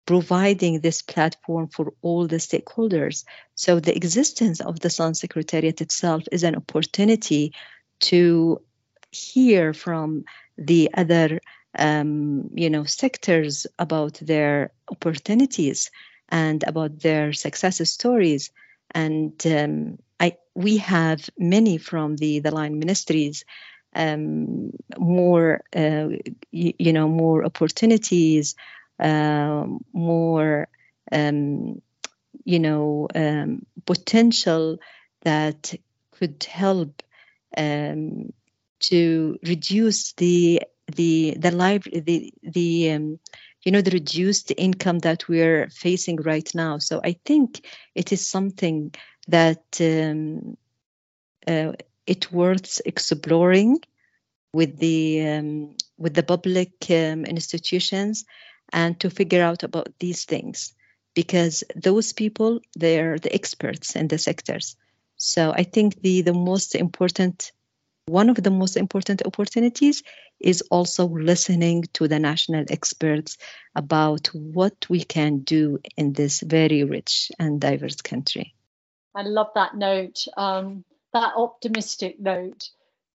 [0.06, 3.24] providing this platform for all the stakeholders.
[3.54, 7.54] So the existence of the Sun Secretariat itself is an opportunity
[8.00, 8.60] to
[9.10, 10.24] hear from
[10.58, 11.40] the other
[11.76, 15.90] um, you know sectors about their opportunities
[16.28, 18.50] and about their success stories
[18.90, 23.44] and um, I, we have many from the the line ministries
[23.94, 26.08] um, more uh,
[26.52, 28.54] you, know more opportunities
[28.98, 30.68] more
[31.12, 31.80] um,
[32.44, 34.78] you know um, potential
[35.22, 35.74] that
[36.12, 37.02] could help
[37.56, 38.32] um,
[38.80, 40.62] to reduce the
[40.94, 43.18] the the life the the um,
[43.64, 46.78] you know the reduced income that we're facing right now.
[46.78, 47.64] So i think
[47.94, 48.94] it is something
[49.28, 50.56] that um,
[51.46, 51.72] uh,
[52.06, 53.80] it worth exploring
[54.52, 58.24] with the um, with the public um, institutions
[58.72, 60.74] and to figure out about these things
[61.14, 64.76] because those people they're the experts in the sectors.
[65.16, 67.52] So i think the the most important
[68.06, 70.02] one of the most important opportunities
[70.38, 73.38] is also listening to the national experts
[73.74, 78.54] about what we can do in this very rich and diverse country.
[79.14, 82.68] I love that note, um, that optimistic note,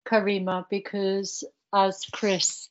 [0.06, 1.42] Karima, because
[1.74, 2.68] as Chris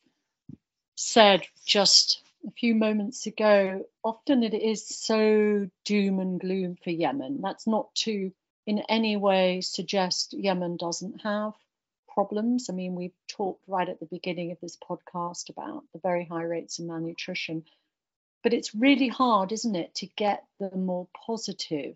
[0.96, 7.40] said just a few moments ago, often it is so doom and gloom for Yemen.
[7.42, 8.32] That's not to
[8.66, 11.54] in any way suggest Yemen doesn't have
[12.14, 12.70] problems.
[12.70, 16.44] I mean, we've talked right at the beginning of this podcast about the very high
[16.44, 17.66] rates of malnutrition,
[18.44, 21.96] but it's really hard, isn't it, to get the more positive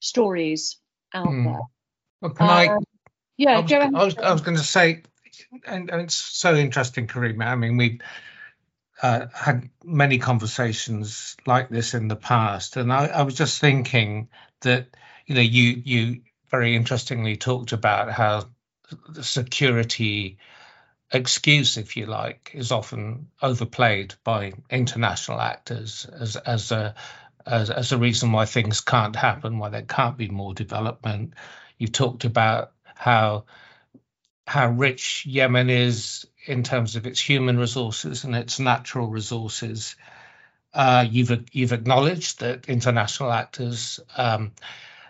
[0.00, 0.76] stories
[1.12, 1.44] out mm.
[1.44, 1.60] there.
[2.20, 2.66] Well, can I?
[2.68, 2.84] Um,
[3.36, 5.02] yeah, I was, I was, I was going to say,
[5.66, 7.46] and, and, it's so interesting, Karima.
[7.46, 8.00] I mean, we
[9.04, 14.30] uh, had many conversations like this in the past, and I, I was just thinking
[14.62, 14.86] that
[15.26, 18.48] you know, you you very interestingly talked about how
[19.10, 20.38] the security
[21.12, 26.94] excuse, if you like, is often overplayed by international actors as as a
[27.44, 31.34] as, as a reason why things can't happen, why there can't be more development.
[31.76, 33.44] You talked about how
[34.46, 39.96] how rich Yemen is in terms of its human resources and its natural resources.
[40.72, 44.52] Uh, you've you've acknowledged that international actors um,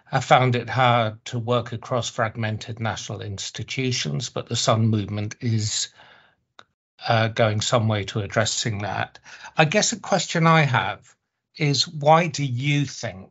[0.04, 5.88] have found it hard to work across fragmented national institutions, but the Sun movement is
[7.06, 9.18] uh, going some way to addressing that.
[9.56, 11.14] I guess a question I have
[11.56, 13.30] is why do you think,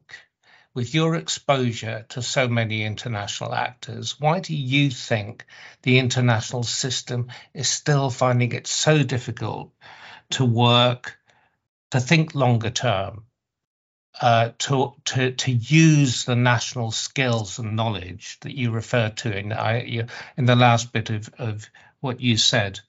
[0.74, 5.46] with your exposure to so many international actors, why do you think
[5.84, 9.72] the international system is still finding it so difficult
[10.32, 11.18] to work,
[11.92, 13.26] to think longer term,
[14.20, 19.52] uh, to to to use the national skills and knowledge that you referred to in
[19.52, 20.08] I,
[20.38, 21.70] in the last bit of, of
[22.00, 22.80] what you said.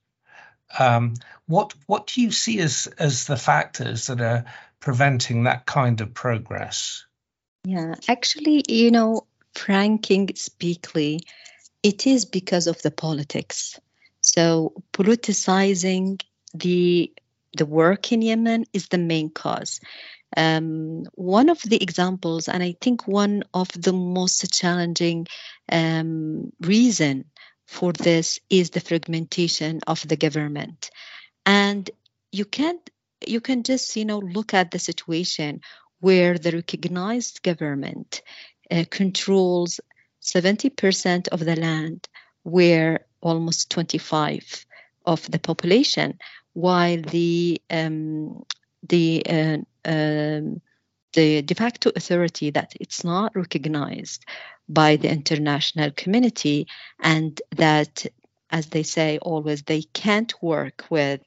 [0.79, 1.15] Um,
[1.47, 4.45] what what do you see as as the factors that are
[4.81, 7.05] preventing that kind of progress?
[7.65, 11.21] Yeah, actually, you know, franking speakly,
[11.83, 13.79] it is because of the politics.
[14.21, 16.21] So politicizing
[16.55, 17.13] the
[17.57, 19.81] the work in Yemen is the main cause.
[20.37, 25.29] Um, one of the examples, and I think one of the most challenging
[25.71, 27.27] um, reason
[27.67, 30.91] for this is the fragmentation of the government,
[31.47, 31.89] and
[32.33, 32.91] you can't
[33.27, 35.61] you can just you know look at the situation
[36.05, 38.21] where the recognized government
[38.71, 39.81] uh, controls
[40.21, 42.07] 70% of the land
[42.43, 44.67] where almost 25
[45.07, 46.19] of the population
[46.53, 48.45] while the um,
[48.87, 50.61] the uh, um,
[51.15, 54.27] the de facto authority that it's not recognized
[54.69, 56.67] by the international community
[57.01, 58.05] and that
[58.51, 61.23] as they say always they can't work with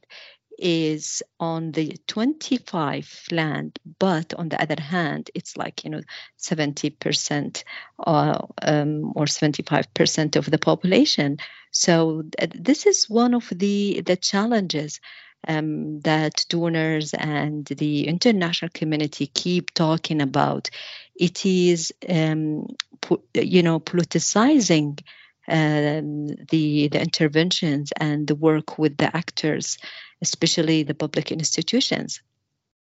[0.57, 6.01] is on the 25 land but on the other hand it's like you know
[6.39, 7.63] 70%
[7.99, 11.37] uh, um, or 75% of the population
[11.71, 14.99] so th- this is one of the the challenges
[15.47, 20.69] um, that donors and the international community keep talking about.
[21.15, 22.67] It is, um,
[23.01, 25.01] po- you know, politicizing
[25.47, 29.77] um, the the interventions and the work with the actors,
[30.21, 32.21] especially the public institutions.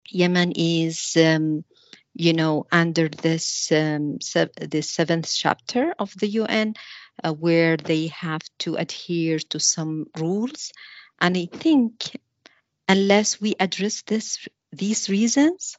[0.09, 1.65] Yemen is, um,
[2.15, 6.75] you know, under this um, the seventh chapter of the UN,
[7.23, 10.73] uh, where they have to adhere to some rules,
[11.21, 12.17] and I think
[12.89, 15.77] unless we address this these reasons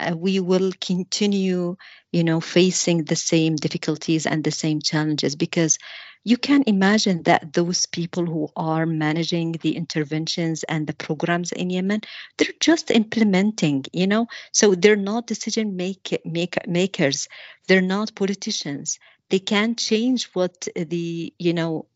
[0.00, 1.76] uh, we will continue
[2.12, 5.78] you know facing the same difficulties and the same challenges because
[6.24, 11.70] you can imagine that those people who are managing the interventions and the programs in
[11.70, 12.00] yemen
[12.38, 14.26] they're just implementing you know?
[14.52, 17.28] So they're not decision make, make, makers.
[17.68, 18.98] They're not politicians.
[19.30, 21.86] They can't change what the you know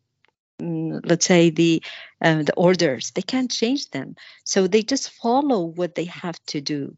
[0.63, 1.83] Mm, let's say the
[2.23, 3.11] uh, the orders.
[3.11, 4.15] They can't change them.
[4.45, 6.97] So they just follow what they have to do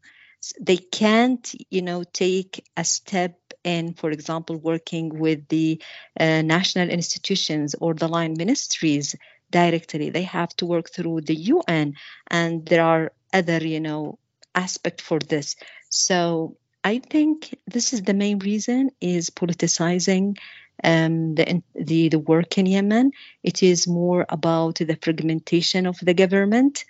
[0.59, 5.81] they can't you know take a step in for example working with the
[6.19, 9.15] uh, national institutions or the line ministries
[9.51, 11.35] directly they have to work through the
[11.67, 11.93] un
[12.27, 14.17] and there are other you know
[14.55, 15.55] aspect for this
[15.89, 20.37] so i think this is the main reason is politicizing
[20.83, 23.11] um, the, the, the work in Yemen.
[23.43, 26.85] It is more about the fragmentation of the government.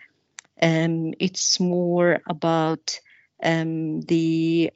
[0.62, 3.00] Um, it's more about
[3.44, 4.72] um, the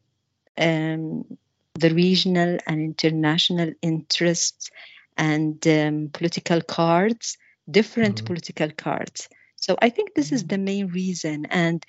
[0.58, 1.26] um,
[1.74, 4.70] the regional and international interests
[5.18, 7.38] and um, political cards,
[7.70, 8.26] different mm-hmm.
[8.26, 9.30] political cards.
[9.56, 10.48] So I think this is mm-hmm.
[10.50, 11.86] the main reason, and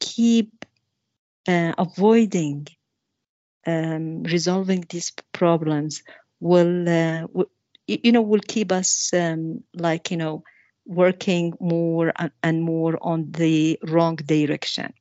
[0.00, 0.64] keep
[1.46, 2.66] uh, avoiding
[3.66, 6.02] um, resolving these problems
[6.40, 7.50] will, uh, will
[7.86, 10.42] you know will keep us um, like you know
[10.84, 12.12] working more
[12.42, 14.92] and more on the wrong direction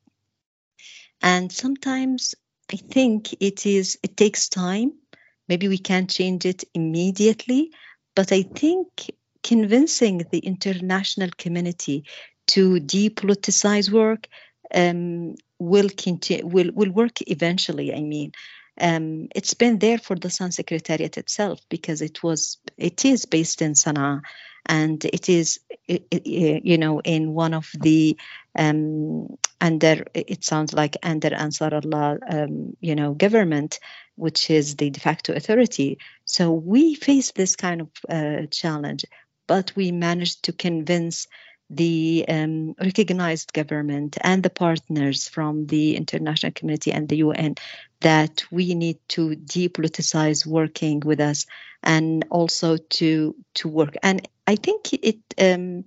[1.21, 2.35] and sometimes
[2.71, 4.93] i think it is it takes time.
[5.47, 7.71] Maybe we can't change it immediately
[8.15, 8.87] but i think
[9.43, 12.05] convincing the international community
[12.47, 14.27] to depoliticize work
[14.73, 18.31] um, will continue will will work eventually i mean.
[18.77, 23.61] Um, it's been there for the Sun Secretariat itself because it was it is based
[23.61, 24.19] in Sana'a
[24.65, 28.17] and it is you know in one of the
[28.57, 33.79] um, under it sounds like under Ansar Allah um, you know government
[34.15, 39.05] which is the de facto authority so we face this kind of uh, challenge
[39.47, 41.27] but we managed to convince
[41.69, 47.55] the um, recognized government and the partners from the international community and the UN
[48.01, 51.47] that we need to depoliticize working with us
[51.81, 53.95] and also to to work.
[54.03, 55.85] And I think it um,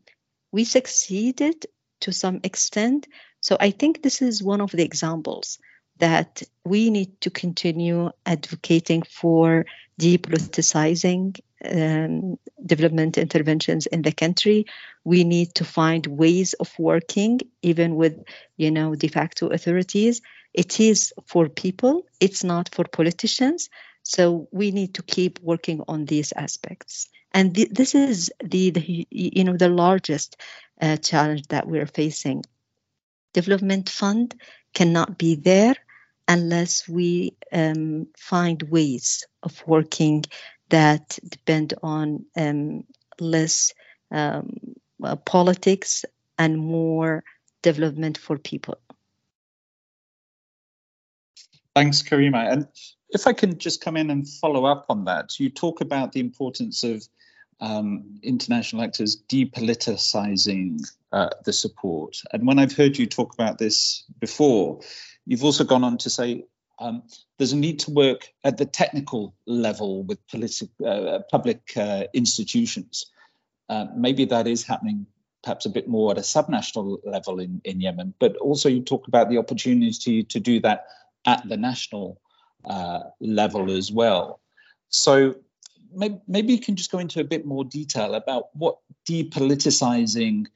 [0.51, 1.67] we succeeded
[2.01, 3.07] to some extent.
[3.49, 5.59] So I think this is one of the examples
[6.01, 9.65] that we need to continue advocating for
[9.99, 14.67] depoliticizing um, development interventions in the country.
[15.03, 18.23] We need to find ways of working, even with,
[18.59, 20.21] you know, de facto authorities.
[20.53, 22.05] It is for people.
[22.21, 23.71] It's not for politicians.
[24.03, 27.09] So we need to keep working on these aspects.
[27.33, 30.37] And th- this is the, the, you know, the largest
[30.83, 32.45] uh, challenge that we're facing.
[33.33, 34.35] Development fund
[34.75, 35.75] cannot be there
[36.27, 40.25] unless we um, find ways of working
[40.69, 42.85] that depend on um,
[43.19, 43.73] less
[44.11, 44.57] um,
[45.03, 46.05] uh, politics
[46.39, 47.25] and more
[47.63, 48.79] development for people.
[51.75, 52.53] Thanks, Karima.
[52.53, 52.69] And
[53.11, 56.21] if I can just come in and follow up on that, you talk about the
[56.21, 57.07] importance of
[57.61, 60.81] um, international actors depoliticizing
[61.13, 62.17] uh, the support.
[62.33, 64.81] And when I've heard you talk about this before,
[65.27, 66.45] you've also gone on to say
[66.79, 67.03] um,
[67.37, 73.07] there's a need to work at the technical level with politi- uh, public uh, institutions.
[73.69, 75.07] Uh, maybe that is happening
[75.43, 79.09] perhaps a bit more at a subnational level in, in Yemen, but also you talk
[79.09, 80.87] about the opportunity to do that
[81.27, 82.21] at the national
[82.65, 84.41] uh, level as well.
[84.89, 85.37] So
[85.95, 88.79] maybe, maybe you can just go into a bit more detail about what
[89.09, 90.47] depoliticizing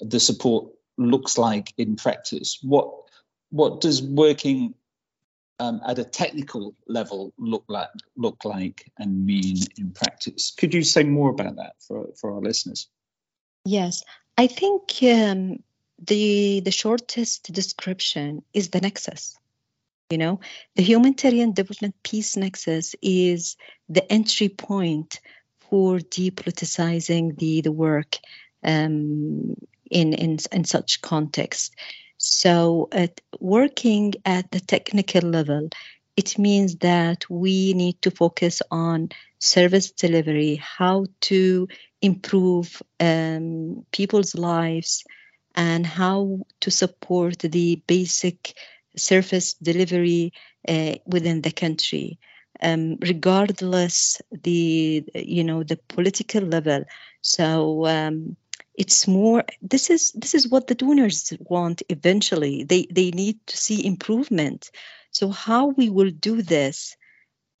[0.00, 2.58] the support looks like in practice.
[2.62, 2.92] What
[3.50, 4.74] what does working
[5.58, 10.52] um, at a technical level look like look like and mean in practice?
[10.56, 12.88] Could you say more about that for for our listeners?
[13.64, 14.02] Yes,
[14.38, 15.62] I think um,
[15.98, 19.36] the the shortest description is the nexus.
[20.10, 20.40] You know,
[20.74, 23.56] the humanitarian development peace nexus is
[23.88, 25.20] the entry point
[25.70, 28.18] for depoliticizing the the work
[28.64, 29.54] um,
[29.88, 31.76] in in in such context.
[32.18, 35.68] So, at working at the technical level,
[36.16, 41.68] it means that we need to focus on service delivery, how to
[42.02, 45.04] improve um, people's lives,
[45.54, 48.54] and how to support the basic
[48.96, 50.32] service delivery
[50.68, 52.18] uh, within the country.
[52.62, 56.84] Um, regardless the you know the political level.
[57.22, 58.36] So um,
[58.74, 62.64] it's more this is this is what the donors want eventually.
[62.64, 64.70] They they need to see improvement.
[65.10, 66.96] So how we will do this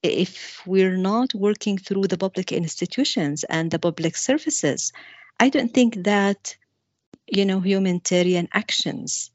[0.02, 4.92] if we're not working through the public institutions and the public services
[5.38, 6.56] i don't think that
[7.26, 9.30] you know humanitarian actions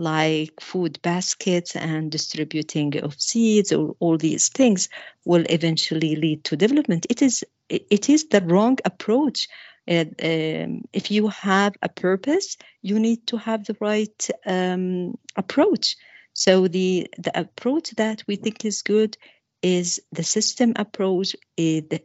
[0.00, 4.88] like food baskets and distributing of seeds or all these things
[5.24, 9.48] will eventually lead to development it is it is the wrong approach
[9.90, 15.96] um, if you have a purpose, you need to have the right um, approach.
[16.32, 19.16] So the the approach that we think is good
[19.62, 22.02] is the system approach, is the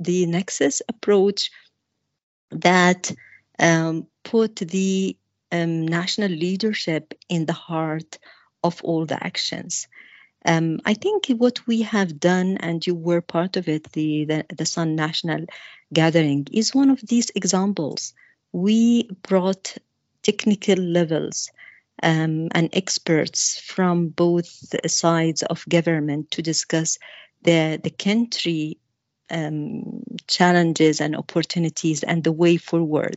[0.00, 1.50] the nexus approach
[2.50, 3.12] that
[3.58, 5.16] um, put the
[5.52, 8.18] um, national leadership in the heart
[8.62, 9.88] of all the actions.
[10.44, 14.44] Um, I think what we have done, and you were part of it, the, the,
[14.54, 15.46] the Sun National
[15.92, 18.14] Gathering, is one of these examples.
[18.52, 19.76] We brought
[20.22, 21.50] technical levels
[22.02, 24.48] um, and experts from both
[24.90, 26.98] sides of government to discuss
[27.42, 28.78] the, the country
[29.30, 33.16] um, challenges and opportunities and the way forward.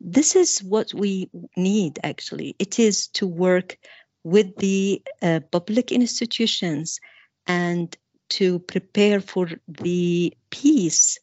[0.00, 2.56] This is what we need actually.
[2.58, 3.76] It is to work
[4.24, 7.00] with the uh, public institutions
[7.46, 7.94] and
[8.30, 11.18] to prepare for the peace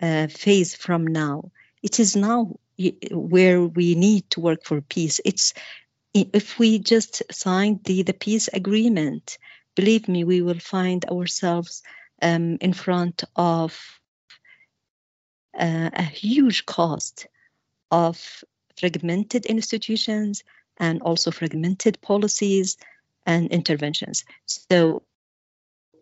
[0.00, 1.52] uh, phase from now.
[1.82, 2.56] It is now
[3.10, 5.20] where we need to work for peace.
[5.24, 5.54] It's
[6.14, 9.38] if we just sign the, the peace agreement,
[9.74, 11.82] believe me, we will find ourselves
[12.20, 13.78] um, in front of
[15.58, 17.26] uh, a huge cost
[17.92, 18.42] of
[18.76, 20.42] fragmented institutions
[20.78, 22.76] and also fragmented policies
[23.26, 24.24] and interventions.
[24.46, 25.02] So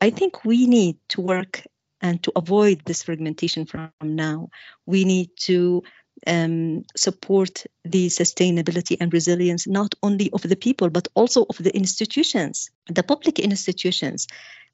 [0.01, 1.67] I think we need to work
[2.01, 4.49] and to avoid this fragmentation from now.
[4.87, 5.83] We need to
[6.27, 11.75] um, support the sustainability and resilience not only of the people but also of the
[11.75, 14.27] institutions, the public institutions.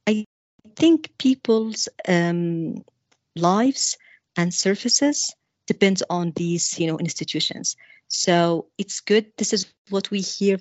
[0.06, 0.24] I
[0.76, 2.84] think people's um,
[3.34, 3.96] lives
[4.36, 5.34] and services
[5.66, 7.76] depends on these you know institutions
[8.08, 9.32] so it's good.
[9.36, 10.58] This is what we hear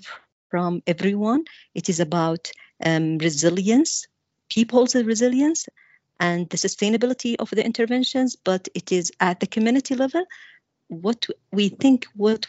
[0.50, 1.46] from everyone.
[1.74, 2.52] It is about
[2.84, 4.08] um, resilience,
[4.50, 5.68] people's resilience,
[6.20, 10.26] and the sustainability of the interventions, but it is at the community level
[10.88, 12.46] what we think what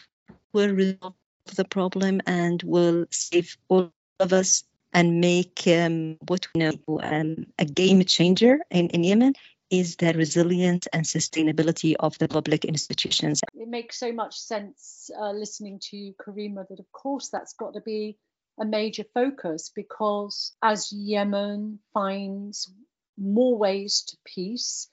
[0.53, 1.15] will resolve
[1.55, 7.47] the problem and will save all of us and make um, what we know um,
[7.57, 9.33] a game changer in, in Yemen
[9.69, 13.41] is the resilience and sustainability of the public institutions.
[13.53, 17.81] It makes so much sense uh, listening to Karima that, of course, that's got to
[17.81, 18.17] be
[18.59, 22.71] a major focus because as Yemen finds
[23.17, 24.89] more ways to peace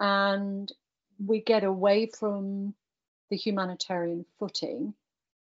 [0.00, 0.70] and
[1.24, 2.74] we get away from
[3.30, 4.94] the humanitarian footing,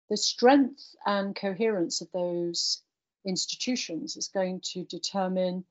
[0.09, 2.83] the strength and coherence of those
[3.27, 5.65] institutions is going to determine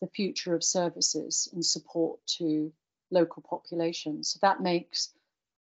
[0.00, 2.72] the future of services and support to
[3.10, 4.30] local populations.
[4.30, 5.10] So that makes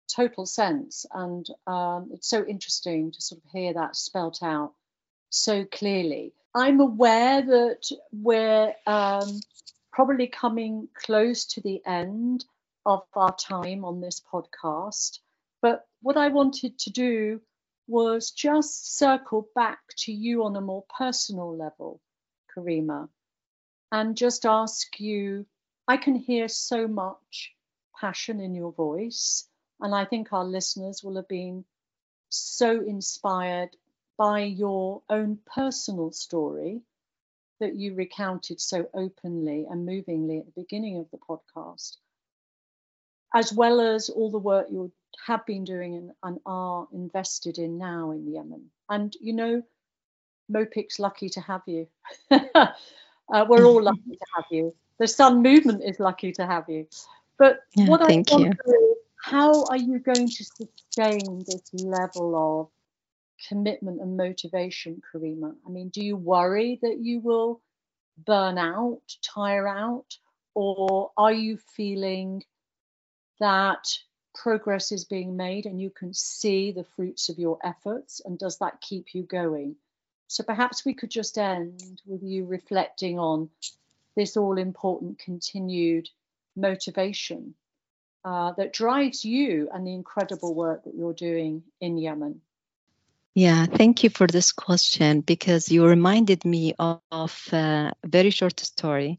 [0.08, 1.06] total sense.
[1.12, 4.72] And um, it's so interesting to sort of hear that spelt out
[5.30, 6.32] so clearly.
[6.54, 9.40] I'm aware that we're um,
[9.92, 12.44] probably coming close to the end
[12.86, 15.18] of our time on this podcast.
[15.62, 17.40] But what I wanted to do
[17.86, 22.00] was just circle back to you on a more personal level,
[22.54, 23.08] Karima,
[23.94, 25.46] and just ask you
[25.86, 27.54] I can hear so much
[28.00, 29.46] passion in your voice,
[29.80, 31.64] and I think our listeners will have been
[32.28, 33.76] so inspired
[34.16, 36.82] by your own personal story
[37.60, 41.98] that you recounted so openly and movingly at the beginning of the podcast,
[43.32, 44.90] as well as all the work you
[45.24, 48.72] have been doing and, and are invested in now in Yemen.
[48.88, 49.62] And you know,
[50.50, 51.86] MOPIC's lucky to have you.
[53.32, 54.74] uh, we're all lucky to have you.
[54.98, 56.86] The Sun Movement is lucky to have you.
[57.38, 58.52] But yeah, what I want you.
[58.52, 58.94] to
[59.24, 62.68] how are you going to sustain this level of
[63.48, 65.54] commitment and motivation, Karima?
[65.66, 67.62] I mean, do you worry that you will
[68.18, 70.18] burn out, tire out,
[70.54, 72.42] or are you feeling
[73.40, 73.98] that
[74.34, 78.20] progress is being made and you can see the fruits of your efforts?
[78.22, 79.76] And does that keep you going?
[80.28, 83.50] So perhaps we could just end with you reflecting on
[84.16, 86.08] this all important continued
[86.56, 87.54] motivation
[88.24, 92.40] uh, that drives you and the incredible work that you're doing in Yemen?
[93.34, 99.18] Yeah, thank you for this question because you reminded me of, a very short story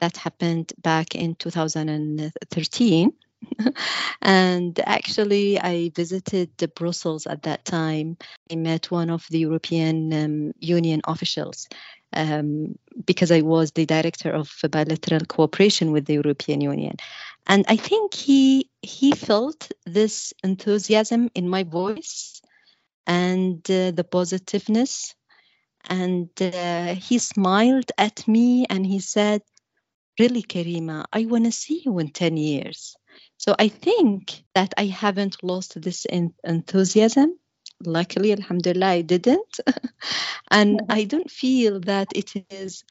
[0.00, 3.12] that happened back in 2013.
[4.22, 8.16] and actually, I visited the Brussels at that time.
[8.50, 11.68] I met one of the European um, Union officials
[12.12, 16.96] um, because I was the director of bilateral cooperation with the European Union.
[17.46, 22.40] And I think he he felt this enthusiasm in my voice
[23.06, 25.14] and uh, the positiveness.
[25.88, 29.42] And uh, he smiled at me and he said,
[30.18, 32.94] Really, Karima, I want to see you in 10 years.
[33.38, 36.06] So I think that I haven't lost this
[36.44, 37.38] enthusiasm.
[37.84, 39.60] Luckily alhamdulillah i didn't.
[40.50, 40.92] And mm-hmm.
[40.92, 42.84] i don't feel that it is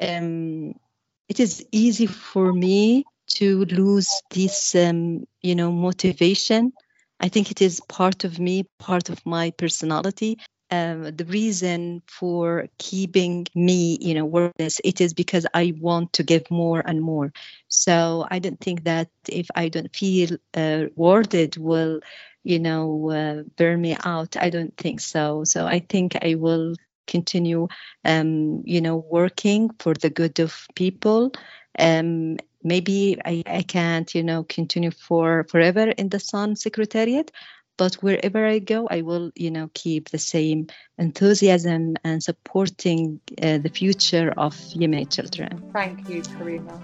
[0.00, 0.74] um,
[1.28, 6.72] it is easy for me to lose this um, you know motivation.
[7.18, 10.38] I think it is part of me part of my personality
[10.70, 16.12] um, the reason for keeping me you know work this it is because i want
[16.12, 17.32] to give more and more
[17.68, 22.00] so i don't think that if i don't feel uh, rewarded will
[22.46, 24.36] you know, uh, burn me out.
[24.36, 25.42] I don't think so.
[25.42, 26.76] So I think I will
[27.08, 27.66] continue,
[28.04, 31.32] um, you know, working for the good of people.
[31.76, 37.32] Um, maybe I, I can't, you know, continue for forever in the Sun Secretariat,
[37.76, 40.68] but wherever I go, I will, you know, keep the same
[40.98, 45.70] enthusiasm and supporting uh, the future of Yemeni children.
[45.72, 46.82] Thank you, Karima.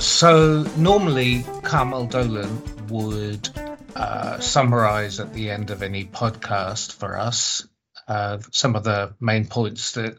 [0.00, 3.48] So normally Carmel Dolan would
[3.94, 7.66] uh, summarize at the end of any podcast for us
[8.08, 10.18] uh, some of the main points that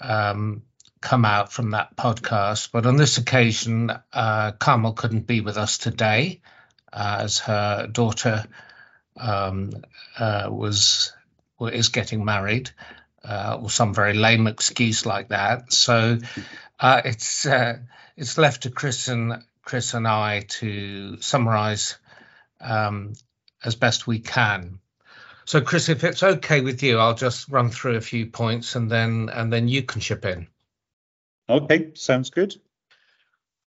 [0.00, 0.62] um,
[1.00, 2.70] come out from that podcast.
[2.72, 6.40] But on this occasion, uh, Carmel couldn't be with us today
[6.92, 8.46] uh, as her daughter
[9.16, 9.72] um,
[10.16, 11.12] uh, was
[11.60, 12.70] is getting married.
[13.24, 15.72] Uh, or some very lame excuse like that.
[15.72, 16.18] So
[16.80, 17.46] it's
[18.16, 21.98] it's left to Chris and Chris and I to summarise
[22.60, 23.12] um,
[23.62, 24.78] as best we can.
[25.48, 28.90] So, Chris, if it's okay with you, I'll just run through a few points and
[28.90, 30.46] then and then you can chip in.
[31.48, 32.54] Okay, sounds good.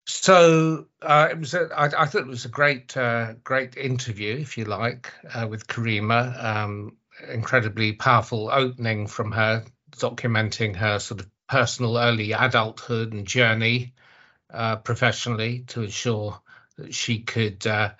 [0.06, 1.52] So uh, it was.
[1.52, 5.48] A, I, I thought it was a great, uh, great interview, if you like, uh,
[5.50, 6.42] with Karima.
[6.42, 6.96] Um,
[7.30, 9.62] incredibly powerful opening from her,
[9.98, 13.92] documenting her sort of personal early adulthood and journey
[14.50, 16.40] uh, professionally to ensure
[16.78, 17.90] that she could, uh,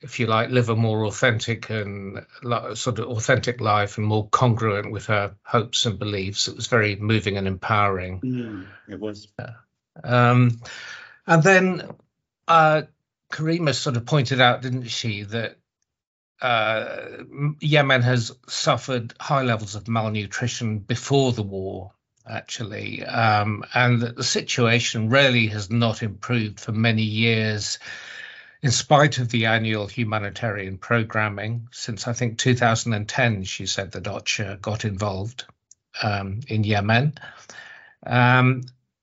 [0.00, 2.24] if you like, live a more authentic and
[2.74, 6.48] sort of authentic life and more congruent with her hopes and beliefs.
[6.48, 8.20] It was very moving and empowering.
[8.20, 9.28] Mm, it was.
[10.04, 10.60] Um,
[11.26, 11.90] and then
[12.46, 12.82] uh,
[13.32, 15.56] Karima sort of pointed out, didn't she, that
[16.40, 17.06] uh,
[17.60, 21.92] Yemen has suffered high levels of malnutrition before the war
[22.28, 27.78] actually, um, and that the situation really has not improved for many years,
[28.62, 31.68] in spite of the annual humanitarian programming.
[31.72, 35.44] Since I think 2010, she said that OCHA got involved
[36.02, 37.14] um, in Yemen.
[38.04, 38.62] Um,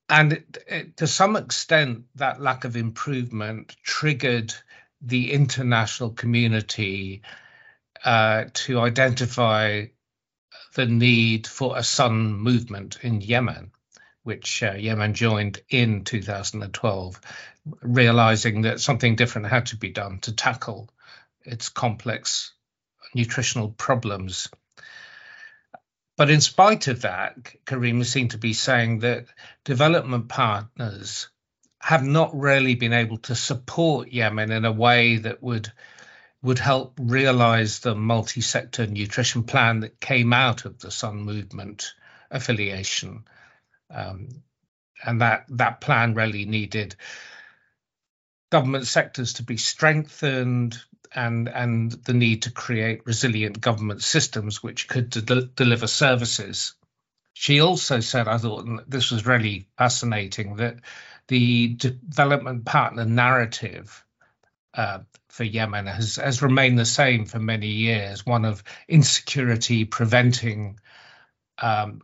[0.09, 4.53] and it, it, to some extent, that lack of improvement triggered
[5.01, 7.21] the international community
[8.03, 9.85] uh, to identify
[10.75, 13.71] the need for a sun movement in Yemen.
[14.25, 17.21] Which uh, Yemen joined in 2012,
[17.81, 20.89] realizing that something different had to be done to tackle
[21.43, 22.51] its complex
[23.13, 24.49] nutritional problems.
[26.17, 29.27] But in spite of that, Karim seemed to be saying that
[29.63, 31.29] development partners
[31.79, 35.71] have not really been able to support Yemen in a way that would
[36.41, 41.93] would help realize the multi-sector nutrition plan that came out of the Sun Movement
[42.31, 43.25] affiliation.
[43.89, 44.29] Um,
[45.03, 46.95] and that that plan really needed
[48.51, 50.77] government sectors to be strengthened,
[51.13, 56.73] and and the need to create resilient government systems which could de- deliver services.
[57.33, 60.77] She also said, I thought this was really fascinating, that
[61.27, 64.05] the development partner narrative
[64.73, 70.79] uh, for Yemen has, has remained the same for many years one of insecurity preventing
[71.61, 72.01] um,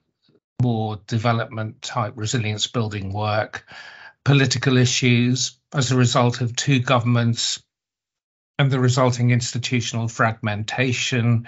[0.62, 3.66] more development type resilience building work,
[4.24, 7.62] political issues as a result of two governments
[8.60, 11.48] and the resulting institutional fragmentation,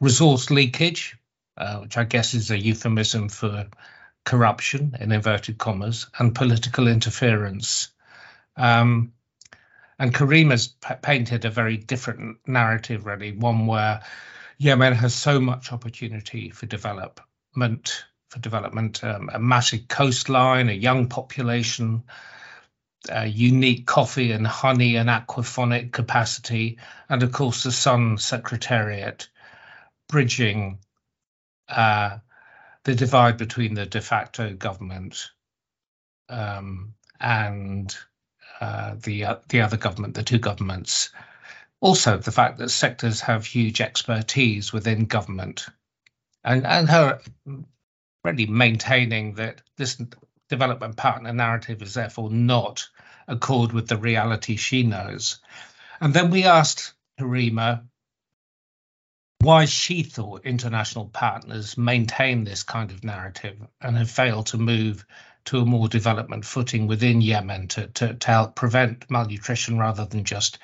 [0.00, 1.16] resource leakage,
[1.56, 3.66] uh, which I guess is a euphemism for
[4.24, 7.88] corruption in inverted commas, and political interference.
[8.56, 9.12] Um,
[9.98, 14.02] and Karim has p- painted a very different narrative, really, one where
[14.58, 21.08] Yemen has so much opportunity for development, for development, um, a massive coastline, a young
[21.08, 22.04] population,
[23.10, 29.28] uh, unique coffee and honey and aquaponic capacity, and of course the Sun Secretariat
[30.08, 30.78] bridging
[31.68, 32.18] uh,
[32.84, 35.30] the divide between the de facto government
[36.28, 37.96] um, and
[38.60, 41.10] uh, the uh, the other government, the two governments.
[41.80, 45.66] Also, the fact that sectors have huge expertise within government,
[46.42, 47.20] and and her
[48.24, 50.00] really maintaining that this
[50.48, 52.88] development partner narrative is therefore not
[53.26, 55.40] accord with the reality she knows.
[56.00, 57.84] And then we asked Karima
[59.40, 65.04] why she thought international partners maintain this kind of narrative and have failed to move
[65.44, 70.24] to a more development footing within Yemen to, to, to help prevent malnutrition rather than
[70.24, 70.58] just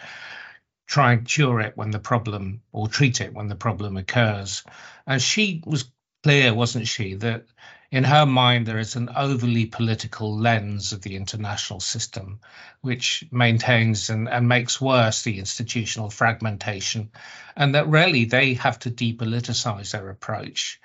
[0.86, 4.64] try and cure it when the problem or treat it when the problem occurs.
[5.06, 5.90] And she was
[6.24, 7.44] clear, wasn't she, that
[7.90, 12.40] in her mind, there is an overly political lens of the international system,
[12.80, 17.10] which maintains and, and makes worse the institutional fragmentation,
[17.54, 20.80] and that really they have to depoliticize their approach.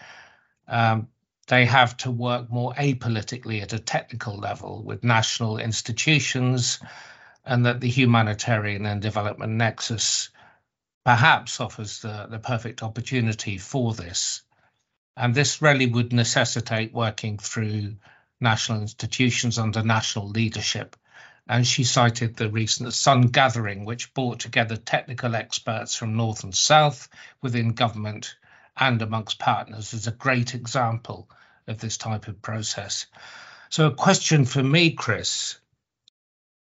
[0.68, 1.08] Um,
[1.48, 6.82] they have to work more apolitically at a technical level with national institutions,
[7.46, 10.32] and that the humanitarian and development nexus
[11.06, 14.44] perhaps offers the, the perfect opportunity for this.
[15.20, 17.97] And this really would necessitate working through
[18.39, 20.95] national institutions under national leadership.
[21.45, 26.55] And she cited the recent Sun Gathering, which brought together technical experts from North and
[26.55, 27.09] South
[27.41, 28.38] within government
[28.78, 31.30] and amongst partners, as a great example
[31.67, 33.05] of this type of process.
[33.67, 35.59] So, a question for me, Chris,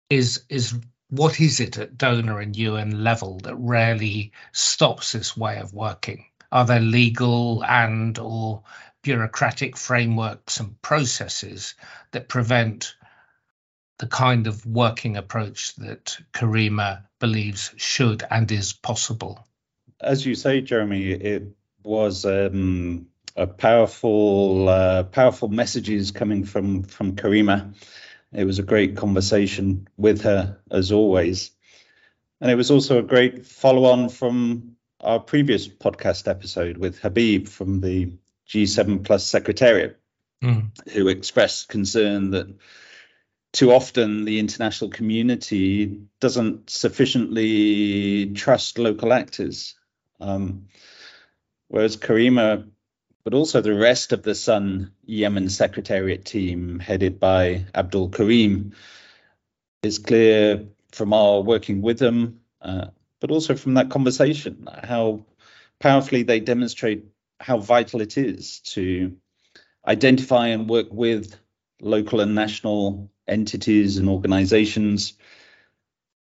[0.09, 0.73] is is
[1.11, 6.25] what is it at donor and UN level that really stops this way of working?
[6.51, 8.63] Are there legal and or
[9.03, 11.75] bureaucratic frameworks and processes
[12.11, 12.95] that prevent
[13.99, 19.45] the kind of working approach that Karima believes should and is possible?
[19.99, 27.15] As you say, Jeremy, it was um, a powerful, uh, powerful messages coming from from
[27.15, 27.73] Karima.
[28.33, 31.51] It was a great conversation with her, as always,
[32.41, 37.81] and it was also a great follow-on from our previous podcast episode with Habib from
[37.81, 38.13] the
[38.49, 39.99] G7 Plus Secretariat,
[40.43, 40.69] mm.
[40.89, 42.47] who expressed concern that
[43.53, 49.75] too often the international community doesn't sufficiently trust local actors.
[50.19, 50.67] Um,
[51.67, 52.67] whereas Karima,
[53.23, 58.73] but also the rest of the Sun Yemen Secretariat team, headed by Abdul Karim,
[59.83, 62.87] is clear from our working with them uh,
[63.19, 65.25] but also from that conversation, how
[65.79, 67.05] powerfully they demonstrate
[67.39, 69.15] how vital it is to
[69.87, 71.35] identify and work with
[71.81, 75.13] local and national entities and organizations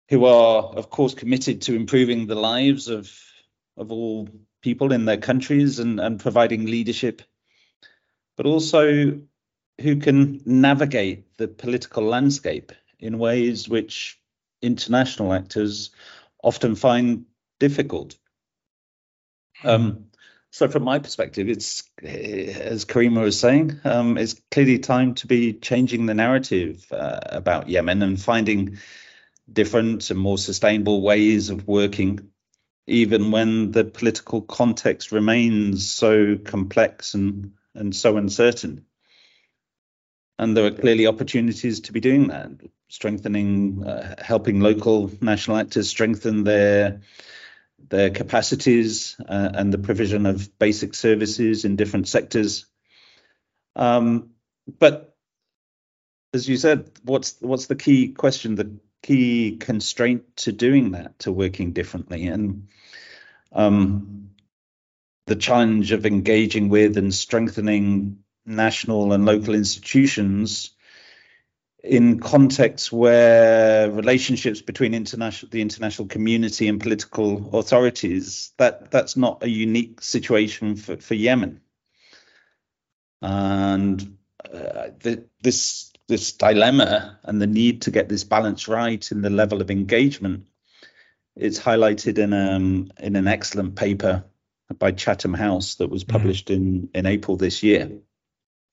[0.09, 3.11] who are, of course, committed to improving the lives of,
[3.77, 4.27] of all
[4.61, 7.21] people in their countries and, and providing leadership,
[8.37, 9.19] but also
[9.81, 14.19] who can navigate the political landscape in ways which
[14.61, 15.91] international actors
[16.43, 17.25] often find
[17.59, 18.15] difficult.
[19.63, 20.09] Um,
[20.53, 25.53] So, from my perspective, it's as Karima was saying, um, it's clearly time to be
[25.53, 28.77] changing the narrative uh, about Yemen and finding
[29.51, 32.29] different and more sustainable ways of working,
[32.85, 38.85] even when the political context remains so complex and, and so uncertain.
[40.39, 42.49] And there are clearly opportunities to be doing that,
[42.89, 47.01] strengthening, uh, helping local national actors strengthen their
[47.89, 52.65] their capacities uh, and the provision of basic services in different sectors.
[53.75, 54.31] Um,
[54.79, 55.15] but
[56.33, 58.55] as you said, what's what's the key question?
[58.55, 62.69] The key constraint to doing that, to working differently, and
[63.51, 64.29] um,
[65.27, 70.71] the challenge of engaging with and strengthening national and local institutions
[71.83, 79.43] in contexts where relationships between international the international community and political authorities that that's not
[79.43, 81.59] a unique situation for, for Yemen
[83.21, 89.21] and uh, the, this this dilemma and the need to get this balance right in
[89.21, 90.45] the level of engagement
[91.35, 94.23] it's highlighted in um in an excellent paper
[94.79, 96.17] by Chatham House that was mm-hmm.
[96.17, 96.63] published mm-hmm.
[96.63, 97.91] in in April this year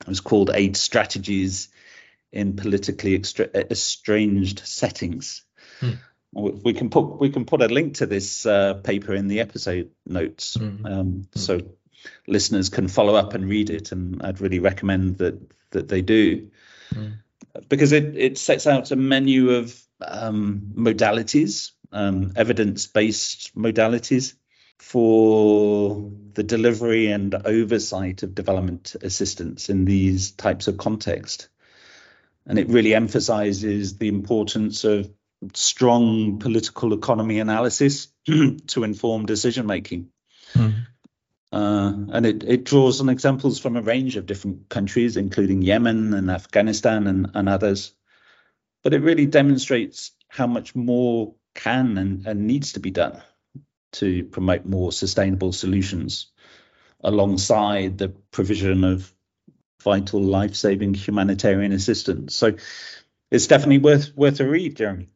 [0.01, 1.69] it was called aid strategies
[2.33, 5.43] in politically estranged settings.
[5.81, 5.91] Hmm.
[6.33, 9.91] We can put we can put a link to this uh, paper in the episode
[10.07, 10.87] notes, hmm.
[10.87, 11.39] um, hmm.
[11.39, 11.61] so
[12.27, 13.91] listeners can follow up and read it.
[13.91, 15.41] And I'd really recommend that
[15.71, 16.51] that they do,
[16.93, 17.09] hmm.
[17.69, 24.35] because it it sets out a menu of um, modalities, um, evidence based modalities
[24.79, 31.49] for the delivery and oversight of development assistance in these types of context
[32.47, 35.11] and it really emphasizes the importance of
[35.55, 38.09] strong political economy analysis
[38.67, 40.09] to inform decision making.
[40.55, 40.87] Mm.
[41.53, 46.15] Uh, and it, it draws on examples from a range of different countries, including Yemen
[46.15, 47.93] and Afghanistan and, and others.
[48.83, 53.21] But it really demonstrates how much more can and, and needs to be done
[53.93, 56.29] to promote more sustainable solutions
[57.03, 59.13] alongside the provision of
[59.83, 62.35] vital life-saving humanitarian assistance.
[62.35, 62.55] So
[63.31, 65.09] it's definitely worth worth a read, Jeremy.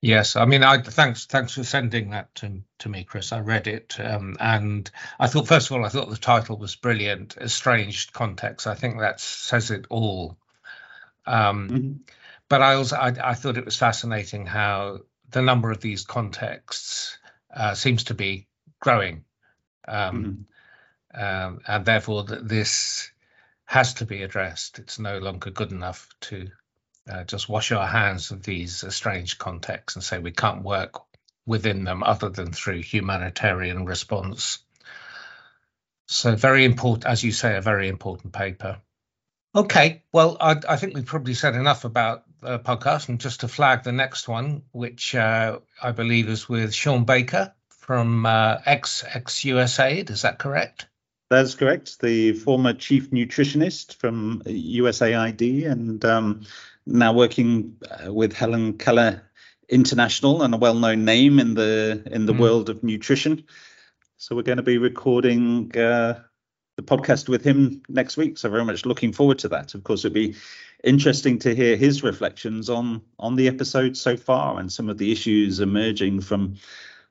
[0.00, 3.32] Yes, I mean, I thanks thanks for sending that to, to me, Chris.
[3.32, 4.88] I read it, um, and
[5.18, 7.36] I thought first of all, I thought the title was brilliant.
[7.36, 8.68] Estranged context.
[8.68, 10.38] I think that says it all.
[11.26, 11.92] Um, mm-hmm.
[12.48, 15.00] But I also I, I, thought it was fascinating how
[15.30, 17.18] the number of these contexts
[17.54, 18.46] uh, seems to be
[18.80, 19.24] growing,
[19.86, 20.46] um,
[21.14, 21.24] mm-hmm.
[21.24, 23.10] um, and therefore this
[23.64, 24.78] has to be addressed.
[24.78, 26.48] It's no longer good enough to
[27.10, 31.00] uh, just wash our hands of these estranged contexts and say we can't work
[31.46, 34.58] within them other than through humanitarian response.
[36.06, 38.80] So, very important, as you say, a very important paper.
[39.54, 43.48] Okay, well, I, I think we've probably said enough about the podcast, and just to
[43.48, 49.02] flag the next one, which uh, I believe is with Shawn Baker from uh, ex
[49.02, 50.10] USAID.
[50.10, 50.86] Is that correct?
[51.30, 52.00] That's correct.
[52.00, 56.46] The former chief nutritionist from USAID and um,
[56.86, 59.22] now working uh, with Helen Keller
[59.68, 62.38] International and a well-known name in the in the mm.
[62.40, 63.44] world of nutrition.
[64.16, 66.22] So we're going to be recording uh,
[66.76, 68.38] the podcast with him next week.
[68.38, 69.74] So very much looking forward to that.
[69.74, 70.36] Of course, it'll be
[70.84, 75.12] interesting to hear his reflections on on the episode so far and some of the
[75.12, 76.56] issues emerging from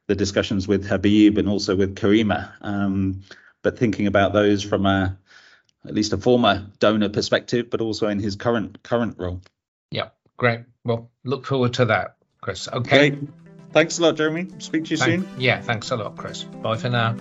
[0.07, 2.51] the discussions with Habib and also with Karima.
[2.61, 3.21] Um,
[3.61, 5.17] but thinking about those from a
[5.85, 9.41] at least a former donor perspective, but also in his current current role.
[9.91, 10.61] Yeah, great.
[10.83, 12.67] Well, look forward to that, Chris.
[12.67, 13.09] Okay.
[13.09, 13.29] Great.
[13.73, 14.47] Thanks a lot, Jeremy.
[14.59, 15.39] Speak to you Thank, soon.
[15.39, 16.43] Yeah, thanks a lot, Chris.
[16.43, 17.15] Bye for now.